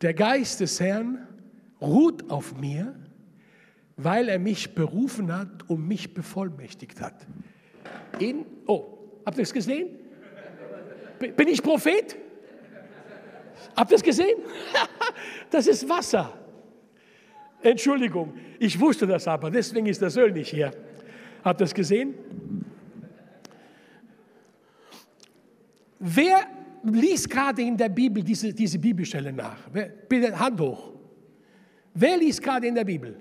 [0.00, 1.28] Der Geist des Herrn
[1.80, 3.03] ruht auf mir,
[3.96, 7.26] weil er mich berufen hat und mich bevollmächtigt hat.
[8.18, 9.98] In, oh, habt ihr es gesehen?
[11.18, 12.16] Bin ich Prophet?
[13.76, 14.38] Habt ihr es gesehen?
[15.50, 16.36] Das ist Wasser.
[17.62, 20.72] Entschuldigung, ich wusste das aber, deswegen ist das Öl nicht hier.
[21.44, 22.14] Habt ihr das gesehen?
[26.00, 26.46] Wer
[26.82, 29.58] liest gerade in der Bibel diese, diese Bibelstelle nach?
[29.72, 30.92] Wer, bitte Hand hoch.
[31.94, 33.16] Wer liest gerade in der Bibel?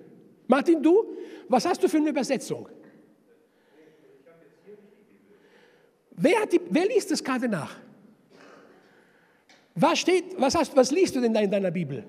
[0.47, 1.15] Martin, du?
[1.47, 2.69] Was hast du für eine Übersetzung?
[6.11, 7.75] Wer, die, wer liest es gerade nach?
[9.75, 12.03] Was steht, was, hast, was liest du denn da in deiner Bibel?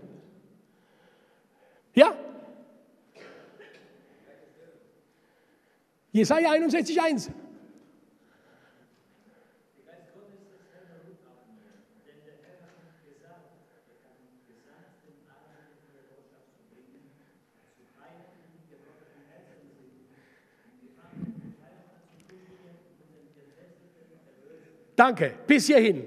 [1.94, 2.14] Ja?
[6.12, 7.30] Jesaja 61,1.
[25.04, 26.02] Danke, bis hierhin.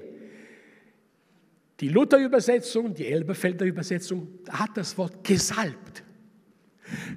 [1.79, 6.01] Die Luther-Übersetzung, die Elberfelder Übersetzung hat das Wort gesalbt.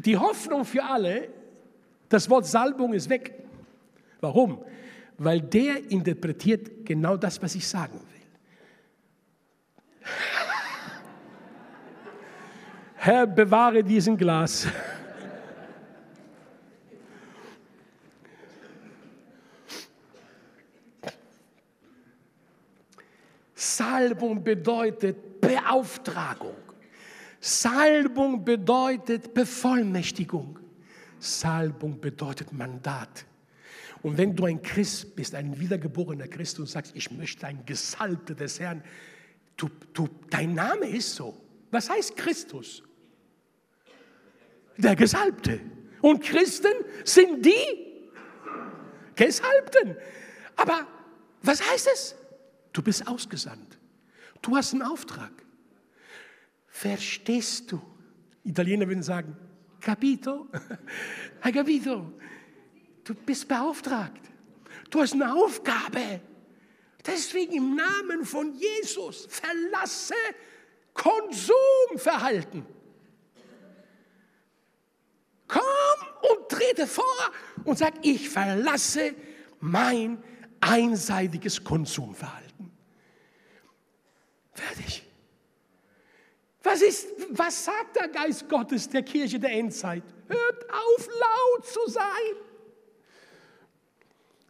[0.04, 1.30] Die Hoffnung für alle,
[2.10, 3.32] das Wort Salbung ist weg.
[4.20, 4.62] Warum?
[5.16, 10.02] Weil der interpretiert genau das, was ich sagen will.
[12.96, 14.66] Herr, bewahre diesen Glas.
[24.00, 26.56] Salbung bedeutet Beauftragung.
[27.38, 30.58] Salbung bedeutet Bevollmächtigung.
[31.18, 33.26] Salbung bedeutet Mandat.
[34.02, 38.34] Und wenn du ein Christ bist, ein wiedergeborener Christ und sagst, ich möchte ein Gesalbter
[38.34, 38.82] des Herrn,
[39.58, 41.36] du, du, dein Name ist so.
[41.70, 42.82] Was heißt Christus?
[44.78, 45.60] Der Gesalbte.
[46.00, 46.72] Und Christen
[47.04, 48.08] sind die
[49.14, 49.94] Gesalbten.
[50.56, 50.86] Aber
[51.42, 52.16] was heißt es?
[52.72, 53.79] Du bist ausgesandt.
[54.42, 55.30] Du hast einen Auftrag.
[56.66, 57.80] Verstehst du?
[58.44, 59.36] Italiener würden sagen,
[59.80, 60.48] capito?
[61.44, 62.12] Hai capito?
[63.04, 64.22] Du bist beauftragt.
[64.88, 66.20] Du hast eine Aufgabe.
[67.06, 70.14] Deswegen im Namen von Jesus verlasse
[70.94, 72.64] Konsumverhalten.
[75.48, 75.60] Komm
[76.50, 77.04] trete vor
[77.64, 79.14] und sag, ich verlasse
[79.60, 80.22] mein
[80.60, 82.49] einseitiges Konsumverhalten.
[84.60, 85.02] Fertig.
[86.62, 90.02] Was, ist, was sagt der Geist Gottes der Kirche der Endzeit?
[90.28, 92.36] Hört auf, laut zu sein.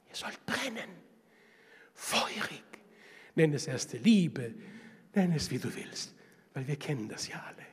[0.09, 0.90] Ihr sollt brennen,
[1.94, 2.64] feurig.
[3.37, 4.55] Nenn es erste Liebe,
[5.14, 6.12] nenn es wie du willst,
[6.53, 7.66] weil wir kennen das ja alle.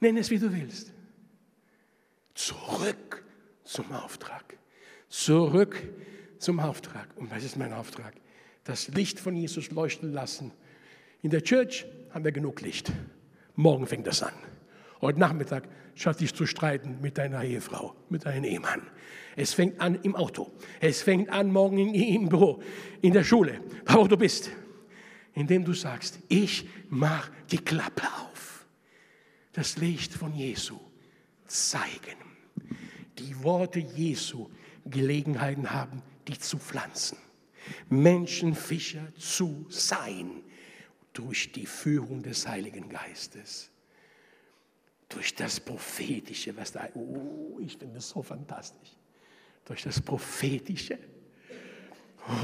[0.00, 0.92] Nenn es wie du willst.
[2.34, 3.24] Zurück
[3.64, 4.58] zum Auftrag.
[5.08, 5.82] Zurück
[6.38, 7.08] zum Auftrag.
[7.16, 8.14] Und was ist mein Auftrag?
[8.64, 10.52] Das Licht von Jesus leuchten lassen.
[11.20, 12.92] In der Church haben wir genug Licht.
[13.56, 14.34] Morgen fängt das an.
[15.00, 18.82] Heute Nachmittag statt dich zu streiten mit deiner Ehefrau, mit deinem Ehemann.
[19.34, 20.52] Es fängt an im Auto.
[20.80, 22.62] Es fängt an morgen im Büro,
[23.02, 24.50] in der Schule, wo du bist.
[25.34, 28.66] Indem du sagst, ich mach die Klappe auf.
[29.52, 30.78] Das Licht von Jesu
[31.48, 32.16] zeigen.
[33.18, 34.48] Die Worte Jesu
[34.86, 37.18] Gelegenheiten haben, die zu pflanzen.
[37.88, 40.42] Menschenfischer zu sein
[41.18, 43.70] durch die Führung des Heiligen Geistes.
[45.08, 48.90] Durch das Prophetische, was da, oh, ich finde es so fantastisch.
[49.64, 50.96] Durch das Prophetische.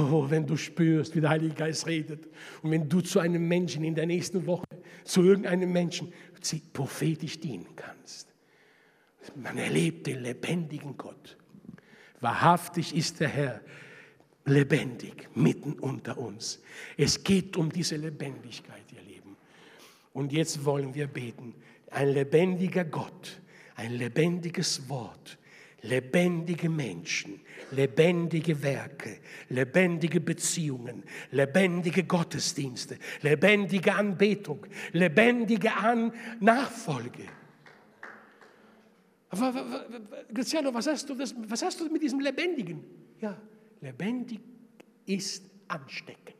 [0.01, 2.27] Oh, wenn du spürst, wie der Heilige Geist redet
[2.63, 4.67] und wenn du zu einem Menschen in der nächsten Woche,
[5.05, 6.13] zu irgendeinem Menschen
[6.73, 8.29] prophetisch dienen kannst.
[9.37, 11.37] Man erlebt den lebendigen Gott.
[12.21, 13.61] Wahrhaftig ist der Herr
[14.47, 16.63] lebendig mitten unter uns.
[16.97, 19.37] Es geht um diese Lebendigkeit, ihr Lieben.
[20.13, 21.55] Und jetzt wollen wir beten.
[21.91, 23.41] Ein lebendiger Gott,
[23.77, 25.39] ein lebendiges Wort,
[25.83, 37.25] lebendige Menschen, lebendige Werke, lebendige Beziehungen, lebendige Gottesdienste, lebendige Anbetung, lebendige An Nachfolge.
[40.33, 42.85] Graziano, was hast, du das, was hast du mit diesem Lebendigen?
[43.21, 43.37] Ja,
[43.85, 44.41] lebendig
[45.07, 46.35] ist ansteckend.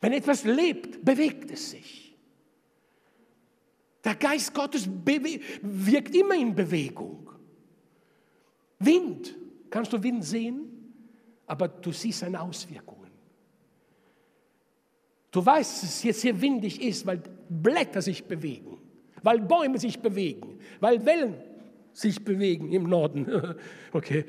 [0.00, 2.14] Wenn etwas lebt, bewegt es sich.
[4.04, 7.28] Der Geist Gottes wirkt immer in Bewegung.
[8.78, 9.34] Wind,
[9.68, 10.92] kannst du Wind sehen?
[11.46, 13.10] Aber du siehst seine Auswirkungen.
[15.30, 18.78] Du weißt, dass es jetzt hier windig ist, weil Blätter sich bewegen,
[19.22, 21.34] weil Bäume sich bewegen, weil Wellen
[21.96, 23.26] sich bewegen im Norden.
[23.92, 24.24] Okay.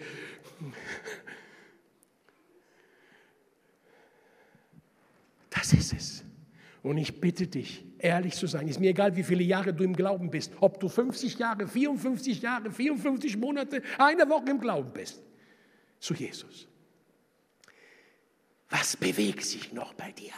[5.50, 6.24] Das ist es.
[6.84, 8.68] Und ich bitte dich, ehrlich zu sein.
[8.68, 10.54] Ist mir egal, wie viele Jahre du im Glauben bist.
[10.62, 15.22] Ob du 50 Jahre, 54 Jahre, 54 Monate, eine Woche im Glauben bist.
[16.00, 16.68] Zu Jesus.
[18.70, 20.34] Was bewegt sich noch bei dir?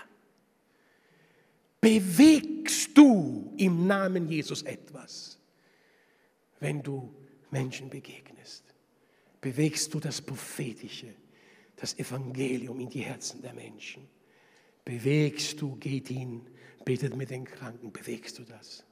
[1.81, 5.39] Bewegst du im Namen Jesus etwas,
[6.59, 7.13] wenn du
[7.51, 8.63] Menschen begegnest?
[9.41, 11.13] Bewegst du das Prophetische,
[11.75, 14.07] das Evangelium in die Herzen der Menschen?
[14.83, 16.45] Bewegst du, geht hin,
[16.83, 18.83] betet mit den Kranken, bewegst du das?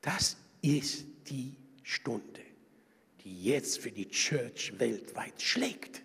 [0.00, 2.42] Das ist die Stunde,
[3.24, 6.02] die jetzt für die Church weltweit schlägt.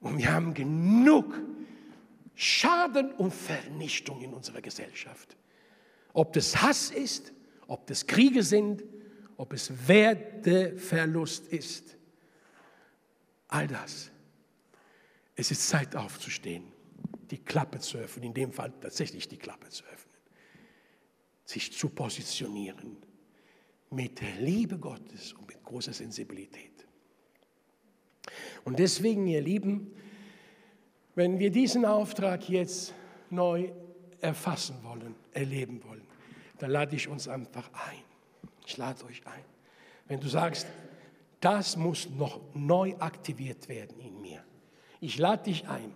[0.00, 1.40] Und wir haben genug
[2.34, 5.36] Schaden und Vernichtung in unserer Gesellschaft.
[6.12, 7.32] Ob das Hass ist,
[7.66, 8.82] ob das Kriege sind,
[9.36, 11.96] ob es Werteverlust ist.
[13.48, 14.10] All das.
[15.34, 16.72] Es ist Zeit aufzustehen
[17.30, 20.14] die Klappe zu öffnen, in dem Fall tatsächlich die Klappe zu öffnen,
[21.44, 22.96] sich zu positionieren
[23.90, 26.86] mit der Liebe Gottes und mit großer Sensibilität.
[28.64, 29.92] Und deswegen, ihr Lieben,
[31.14, 32.92] wenn wir diesen Auftrag jetzt
[33.30, 33.70] neu
[34.20, 36.06] erfassen wollen, erleben wollen,
[36.58, 38.05] dann lade ich uns einfach ein.
[38.66, 39.44] Ich lade euch ein.
[40.08, 40.66] Wenn du sagst,
[41.40, 44.44] das muss noch neu aktiviert werden in mir.
[45.00, 45.94] Ich lade dich ein.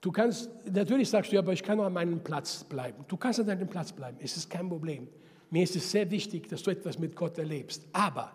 [0.00, 3.04] Du kannst, natürlich sagst du, aber ich kann an meinem Platz bleiben.
[3.08, 5.08] Du kannst an deinem Platz bleiben, es ist kein Problem.
[5.50, 7.86] Mir ist es sehr wichtig, dass du etwas mit Gott erlebst.
[7.92, 8.32] Aber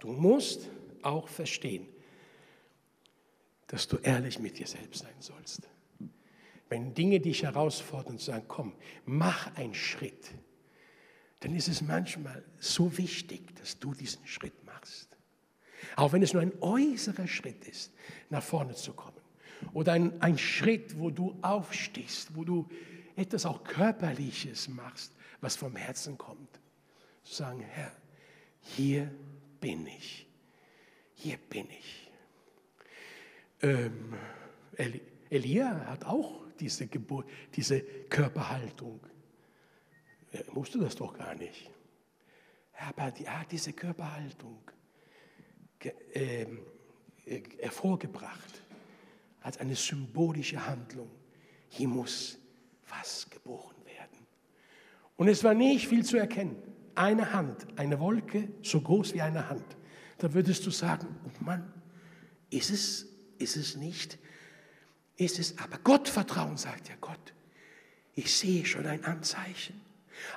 [0.00, 0.68] du musst
[1.02, 1.86] auch verstehen,
[3.66, 5.68] dass du ehrlich mit dir selbst sein sollst.
[6.68, 8.72] Wenn Dinge dich herausfordern und sagen, komm,
[9.04, 10.30] mach einen Schritt,
[11.42, 15.08] dann ist es manchmal so wichtig, dass du diesen Schritt machst.
[15.96, 17.92] Auch wenn es nur ein äußerer Schritt ist,
[18.30, 19.20] nach vorne zu kommen.
[19.72, 22.68] Oder ein, ein Schritt, wo du aufstehst, wo du
[23.16, 26.60] etwas auch Körperliches machst, was vom Herzen kommt.
[27.24, 27.92] Zu sagen, Herr,
[28.60, 29.10] hier
[29.60, 30.26] bin ich.
[31.14, 32.10] Hier bin ich.
[33.62, 34.14] Ähm,
[35.28, 39.00] Elia hat auch diese, Geburt, diese Körperhaltung.
[40.32, 41.70] Er musste das doch gar nicht.
[42.88, 44.58] Aber die, hat diese Körperhaltung
[46.14, 46.46] äh,
[47.26, 48.62] äh, hervorgebracht
[49.42, 51.10] als eine symbolische Handlung.
[51.68, 52.38] Hier muss
[52.88, 54.26] was geboren werden.
[55.16, 56.56] Und es war nicht viel zu erkennen.
[56.94, 59.64] Eine Hand, eine Wolke so groß wie eine Hand.
[60.18, 61.72] Da würdest du sagen, oh Mann,
[62.50, 63.06] ist es,
[63.38, 64.18] ist es nicht?
[65.16, 67.32] Ist es aber Gottvertrauen, sagt ja Gott.
[68.14, 69.80] Ich sehe schon ein Anzeichen.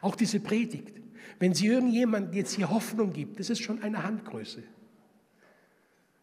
[0.01, 0.93] Auch diese Predigt,
[1.39, 4.63] wenn sie irgendjemand jetzt hier Hoffnung gibt, das ist schon eine Handgröße.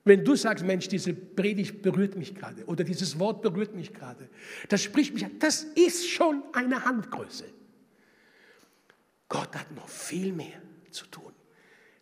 [0.04, 4.28] Wenn du sagst, Mensch, diese Predigt berührt mich gerade oder dieses Wort berührt mich gerade,
[4.68, 7.44] das spricht mich an, das ist schon eine Handgröße.
[9.28, 11.32] Gott hat noch viel mehr zu tun.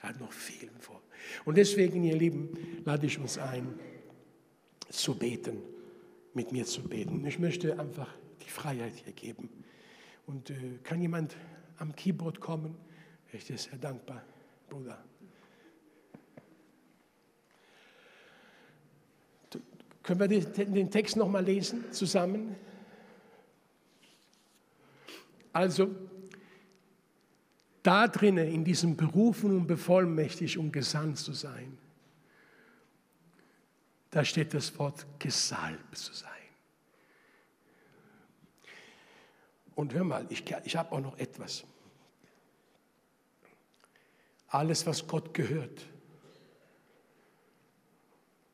[0.00, 1.02] Er hat noch viel vor.
[1.44, 3.78] Und deswegen, ihr Lieben, lade ich uns ein,
[4.88, 5.58] zu beten,
[6.34, 7.24] mit mir zu beten.
[7.26, 8.08] Ich möchte einfach
[8.44, 9.48] die Freiheit hier geben.
[10.30, 11.34] Und äh, kann jemand
[11.78, 12.76] am Keyboard kommen?
[13.32, 14.22] Ich bin sehr dankbar,
[14.68, 15.02] Bruder.
[20.04, 22.54] Können wir den Text nochmal lesen zusammen?
[25.52, 25.96] Also,
[27.82, 31.76] da drinnen, in diesem Berufen und bevollmächtigt, um gesandt zu sein,
[34.10, 36.39] da steht das Wort gesalbt zu sein.
[39.74, 41.64] Und hör mal, ich, ich habe auch noch etwas.
[44.48, 45.86] Alles, was Gott gehört,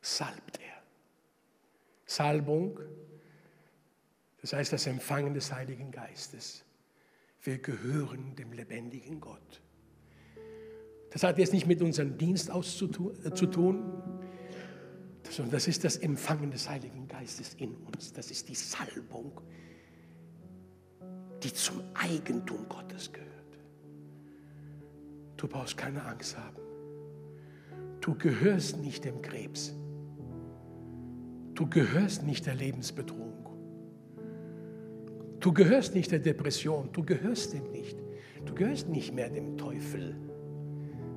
[0.02, 0.82] salbt er.
[2.04, 2.78] Salbung,
[4.40, 6.64] das heißt das Empfangen des Heiligen Geistes.
[7.42, 9.62] Wir gehören dem lebendigen Gott.
[11.10, 13.92] Das hat jetzt nicht mit unserem Dienst auszutun, äh, zu tun,
[15.30, 18.12] sondern das ist das Empfangen des Heiligen Geistes in uns.
[18.12, 19.40] Das ist die Salbung,
[21.46, 23.30] die zum Eigentum Gottes gehört.
[25.36, 26.56] Du brauchst keine Angst haben.
[28.00, 29.72] Du gehörst nicht dem Krebs.
[31.54, 33.46] Du gehörst nicht der Lebensbedrohung.
[35.38, 36.88] Du gehörst nicht der Depression.
[36.92, 37.96] Du gehörst dem nicht.
[38.44, 40.16] Du gehörst nicht mehr dem Teufel,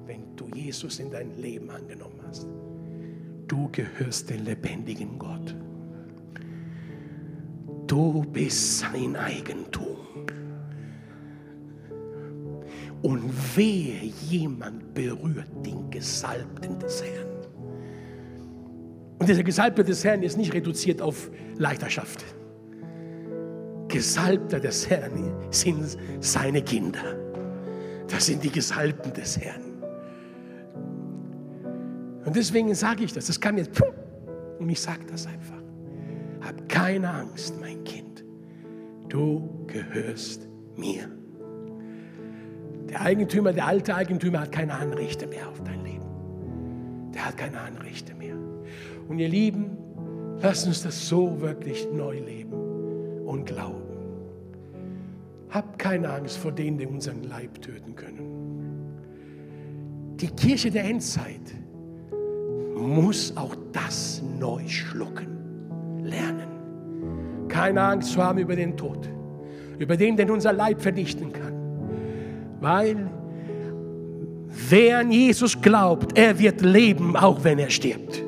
[0.06, 2.46] wenn du Jesus in dein Leben angenommen hast.
[3.48, 5.56] Du gehörst dem lebendigen Gott.
[7.88, 9.99] Du bist sein Eigentum.
[13.02, 17.28] Und wehe, jemand berührt den Gesalbten des Herrn.
[19.20, 22.26] Und dieser Gesalbte des Herrn ist nicht reduziert auf Leiterschaft.
[23.88, 27.18] Gesalbter des Herrn sind seine Kinder.
[28.08, 29.70] Das sind die Gesalbten des Herrn.
[32.26, 33.28] Und deswegen sage ich das.
[33.28, 33.82] Das kann jetzt.
[34.60, 35.62] Und ich sage das einfach.
[36.42, 38.24] Hab keine Angst, mein Kind.
[39.10, 41.19] Du gehörst mir.
[42.90, 46.06] Der Eigentümer, der alte Eigentümer hat keine Anrechte mehr auf dein Leben.
[47.14, 48.36] Der hat keine Anrechte mehr.
[49.08, 49.78] Und ihr Lieben,
[50.42, 52.54] lasst uns das so wirklich neu leben
[53.26, 53.84] und glauben.
[55.50, 58.40] Habt keine Angst vor denen, die unseren Leib töten können.
[60.16, 61.54] Die Kirche der Endzeit
[62.76, 67.48] muss auch das neu schlucken, lernen.
[67.48, 69.10] Keine Angst zu haben über den Tod,
[69.78, 71.59] über den, der unser Leib vernichten kann.
[72.60, 73.10] Weil
[74.48, 78.24] wer an Jesus glaubt, er wird leben, auch wenn er stirbt.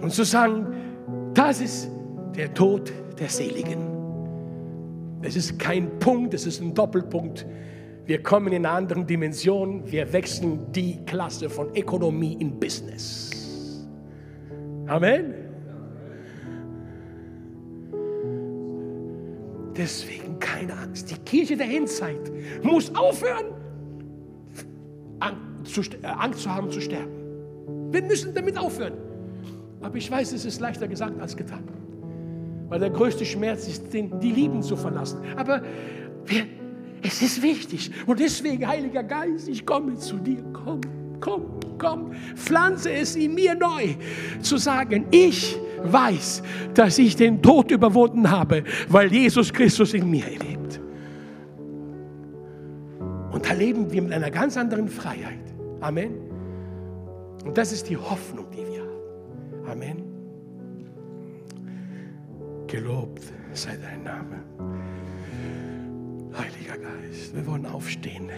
[0.00, 0.66] Und zu sagen,
[1.34, 1.90] das ist
[2.34, 3.78] der Tod der Seligen.
[5.22, 7.46] Es ist kein Punkt, es ist ein Doppelpunkt.
[8.06, 9.82] Wir kommen in eine andere Dimension.
[9.90, 13.86] Wir wechseln die Klasse von Ökonomie in Business.
[14.86, 15.39] Amen.
[19.80, 21.10] Deswegen keine Angst.
[21.10, 22.30] Die Kirche der Endzeit
[22.62, 23.46] muss aufhören,
[25.22, 27.90] äh, Angst zu haben zu sterben.
[27.90, 28.92] Wir müssen damit aufhören.
[29.80, 31.64] Aber ich weiß, es ist leichter gesagt als getan.
[32.68, 35.20] Weil der größte Schmerz ist, die Lieben zu verlassen.
[35.36, 35.62] Aber
[36.26, 36.44] wir,
[37.00, 37.90] es ist wichtig.
[38.06, 40.44] Und deswegen, Heiliger Geist, ich komme zu dir.
[40.52, 40.82] Komm,
[41.20, 41.42] komm,
[41.78, 42.12] komm.
[42.34, 43.94] Pflanze es in mir neu,
[44.40, 46.42] zu sagen, ich weiß,
[46.74, 50.80] dass ich den Tod überwunden habe, weil Jesus Christus in mir lebt.
[53.32, 55.38] Und da leben wir mit einer ganz anderen Freiheit.
[55.80, 56.12] Amen.
[57.44, 59.70] Und das ist die Hoffnung, die wir haben.
[59.70, 60.02] Amen.
[62.66, 64.44] Gelobt sei dein Name.
[66.36, 68.30] Heiliger Geist, wir wollen aufstehen.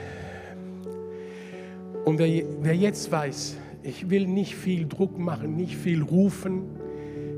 [2.05, 6.65] Und wer, wer jetzt weiß, ich will nicht viel Druck machen, nicht viel rufen,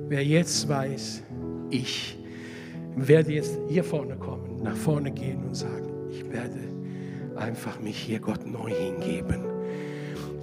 [0.09, 1.23] wer jetzt weiß,
[1.71, 2.19] ich
[2.97, 6.59] werde jetzt hier vorne kommen, nach vorne gehen und sagen, Ich werde
[7.37, 9.41] einfach mich hier Gott neu hingeben.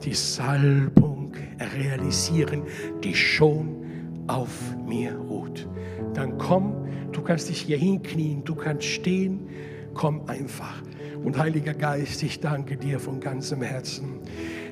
[0.03, 1.32] Die Salbung
[1.78, 2.63] realisieren,
[3.03, 3.86] die schon
[4.28, 5.67] auf mir ruht.
[6.13, 6.74] Dann komm,
[7.11, 9.47] du kannst dich hier hinknien, du kannst stehen,
[9.93, 10.82] komm einfach.
[11.24, 14.19] Und Heiliger Geist, ich danke dir von ganzem Herzen.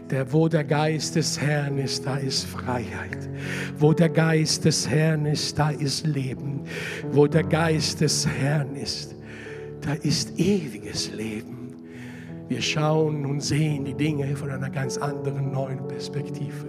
[0.10, 3.30] Der, wo der Geist des Herrn ist, da ist Freiheit.
[3.78, 6.62] Wo der Geist des Herrn ist, da ist Leben.
[7.12, 9.16] Wo der Geist des Herrn ist,
[9.82, 11.76] da ist ewiges Leben.
[12.48, 16.66] Wir schauen und sehen die Dinge von einer ganz anderen neuen Perspektive.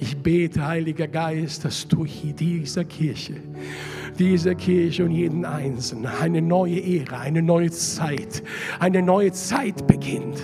[0.00, 3.34] Ich bete, Heiliger Geist, dass du hier dieser Kirche,
[4.18, 8.42] dieser Kirche und jeden Einzelnen eine neue Ära, eine neue Zeit,
[8.78, 10.40] eine neue Zeit beginnt,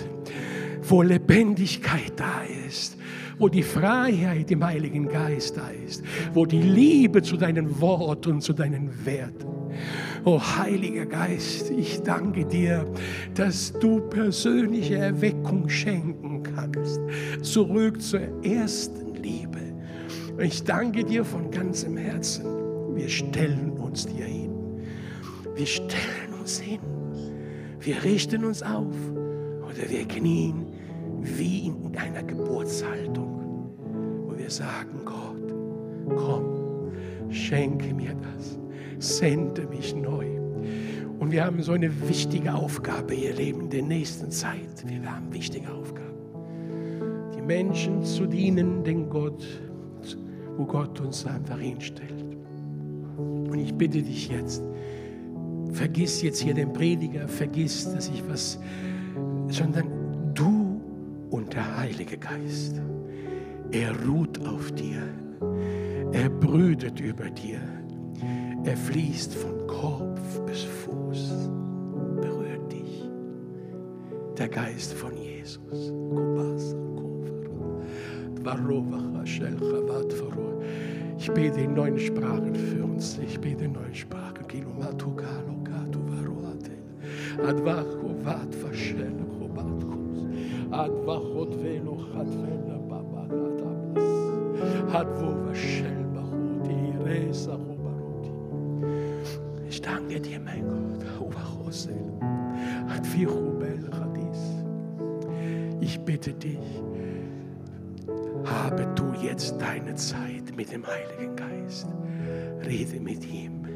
[0.83, 2.97] wo Lebendigkeit da ist,
[3.37, 6.03] wo die Freiheit im Heiligen Geist da ist,
[6.33, 9.47] wo die Liebe zu deinen Worten und zu deinen Werten.
[10.25, 12.85] Oh Heiliger Geist, ich danke dir,
[13.35, 16.99] dass du persönliche Erweckung schenken kannst,
[17.41, 19.59] zurück zur ersten Liebe.
[20.37, 22.68] Ich danke dir von ganzem Herzen.
[22.99, 24.51] Wir stellen uns dir hin.
[25.55, 26.81] Wir stellen uns hin.
[27.79, 28.93] Wir richten uns auf
[29.63, 30.65] oder wir knien
[31.21, 33.71] wie in einer Geburtshaltung,
[34.27, 36.91] wo wir sagen, Gott, komm,
[37.29, 38.59] schenke mir das,
[38.99, 40.27] sende mich neu.
[41.19, 44.85] Und wir haben so eine wichtige Aufgabe, ihr Leben, in der nächsten Zeit.
[44.85, 46.17] Wir haben wichtige Aufgaben.
[47.33, 49.47] Die Menschen zu dienen, den Gott,
[50.57, 52.28] wo Gott uns einfach hinstellt.
[53.19, 54.63] Und ich bitte dich jetzt,
[55.71, 58.59] vergiss jetzt hier den Prediger, vergiss, dass ich was,
[59.49, 59.99] sondern
[61.29, 62.81] und der Heilige Geist.
[63.71, 65.01] Er ruht auf dir.
[66.11, 67.61] Er brütet über dir.
[68.63, 71.49] Er fließt von Kopf bis Fuß.
[72.21, 73.09] Berührt dich.
[74.37, 75.93] Der Geist von Jesus.
[81.19, 83.19] Ich bete in neuen Sprachen für uns.
[83.19, 84.29] Ich bete in neuen Sprachen.
[87.47, 89.15] Advacho vat vashel
[90.71, 94.11] advachot velo chatvela babagatabas.
[94.91, 98.31] Hadvo vashel bachoti resa chobaroti.
[99.69, 101.03] Ich danke dir, mein Gott.
[101.19, 101.95] Uvachosel.
[102.89, 104.41] Advichubel chadis.
[105.79, 106.67] Ich bitte dich,
[108.49, 111.87] habe du jetzt deine Zeit mit dem Heiligen Geist.
[112.65, 113.67] Rede mit ihm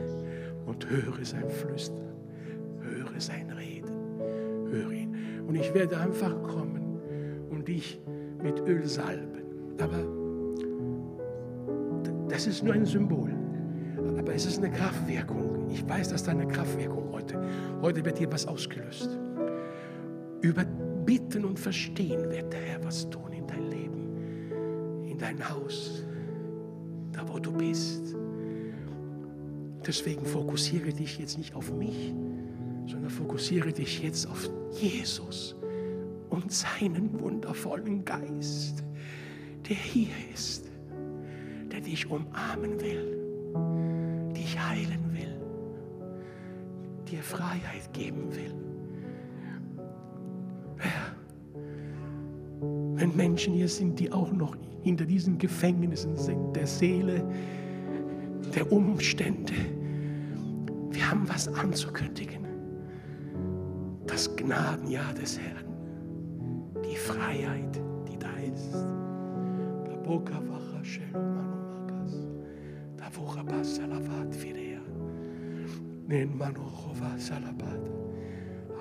[0.66, 2.14] und höre sein Flüstern,
[2.82, 3.96] höre sein Reden,
[4.72, 5.16] höre ihn.
[5.48, 6.84] Und ich werde einfach kommen
[7.68, 8.02] dich
[8.42, 9.42] mit Öl salben.
[9.80, 10.00] Aber
[12.30, 13.32] das ist nur ein Symbol.
[14.18, 15.70] Aber es ist eine Kraftwirkung.
[15.70, 17.42] Ich weiß, dass da eine Kraftwirkung heute.
[17.82, 19.18] Heute wird hier was ausgelöst.
[20.42, 20.66] Über
[21.06, 24.03] Bitten und Verstehen wird der Herr was tun in dein Leben,
[25.24, 26.04] dein Haus,
[27.14, 28.14] da wo du bist.
[29.88, 32.14] Deswegen fokussiere dich jetzt nicht auf mich,
[32.88, 35.56] sondern fokussiere dich jetzt auf Jesus
[36.30, 38.84] und seinen wundervollen Geist,
[39.70, 40.70] der hier ist,
[41.72, 45.38] der dich umarmen will, dich heilen will,
[47.10, 48.73] dir Freiheit geben will.
[53.04, 57.22] Wenn Menschen hier sind, die auch noch hinter diesen Gefängnissen sind, der Seele,
[58.56, 59.54] der Umstände,
[60.90, 62.46] wir haben was anzukündigen.
[64.08, 65.66] Das Gnadenjahr des Herrn
[66.86, 68.74] die Freiheit, die da ist.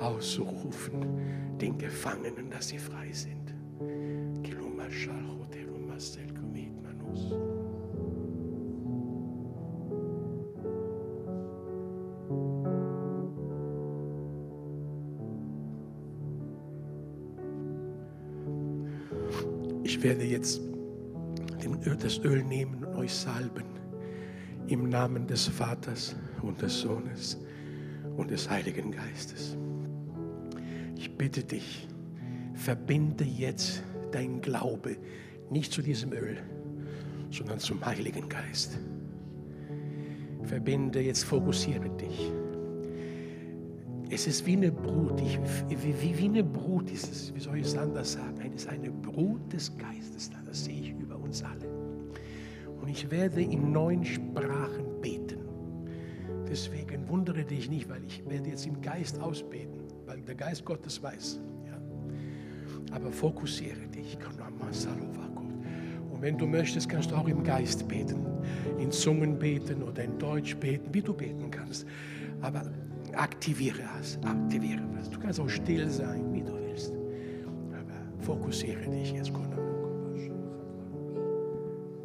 [0.01, 3.55] Auszurufen den Gefangenen, dass sie frei sind.
[19.85, 20.61] Ich werde jetzt
[22.01, 23.65] das Öl nehmen und euch salben
[24.67, 27.39] im Namen des Vaters und des Sohnes
[28.17, 29.57] und des Heiligen Geistes.
[30.97, 31.87] Ich bitte dich,
[32.55, 33.85] verbinde jetzt
[34.15, 34.97] dein Glaube
[35.51, 36.39] nicht zu diesem Öl,
[37.31, 38.79] sondern zum Heiligen Geist.
[40.45, 42.33] Verbinde jetzt, fokussiere dich.
[44.11, 45.21] Es ist wie eine Brut.
[45.21, 45.39] Ich,
[45.69, 47.35] wie, wie, eine Brut ist es.
[47.35, 48.37] Wie soll ich es anders sagen?
[48.55, 50.37] Es ist eine Brut des Geistes da.
[50.45, 51.67] Das sehe ich über uns alle.
[52.81, 55.39] Und ich werde in neuen Sprachen beten.
[56.47, 59.81] Deswegen wundere dich nicht, weil ich werde jetzt im Geist ausbeten.
[60.05, 61.41] weil der Geist Gottes weiß.
[62.93, 64.19] Aber fokussiere dich.
[66.11, 68.27] Und wenn du möchtest, kannst du auch im Geist beten,
[68.79, 71.87] in Zungen beten oder in Deutsch beten, wie du beten kannst.
[72.41, 72.63] Aber
[73.15, 75.11] aktiviere es, aktiviere es.
[75.11, 76.93] Du kannst auch still sein, wie du willst.
[77.71, 79.62] Aber fokussiere dich jetzt, Kunde.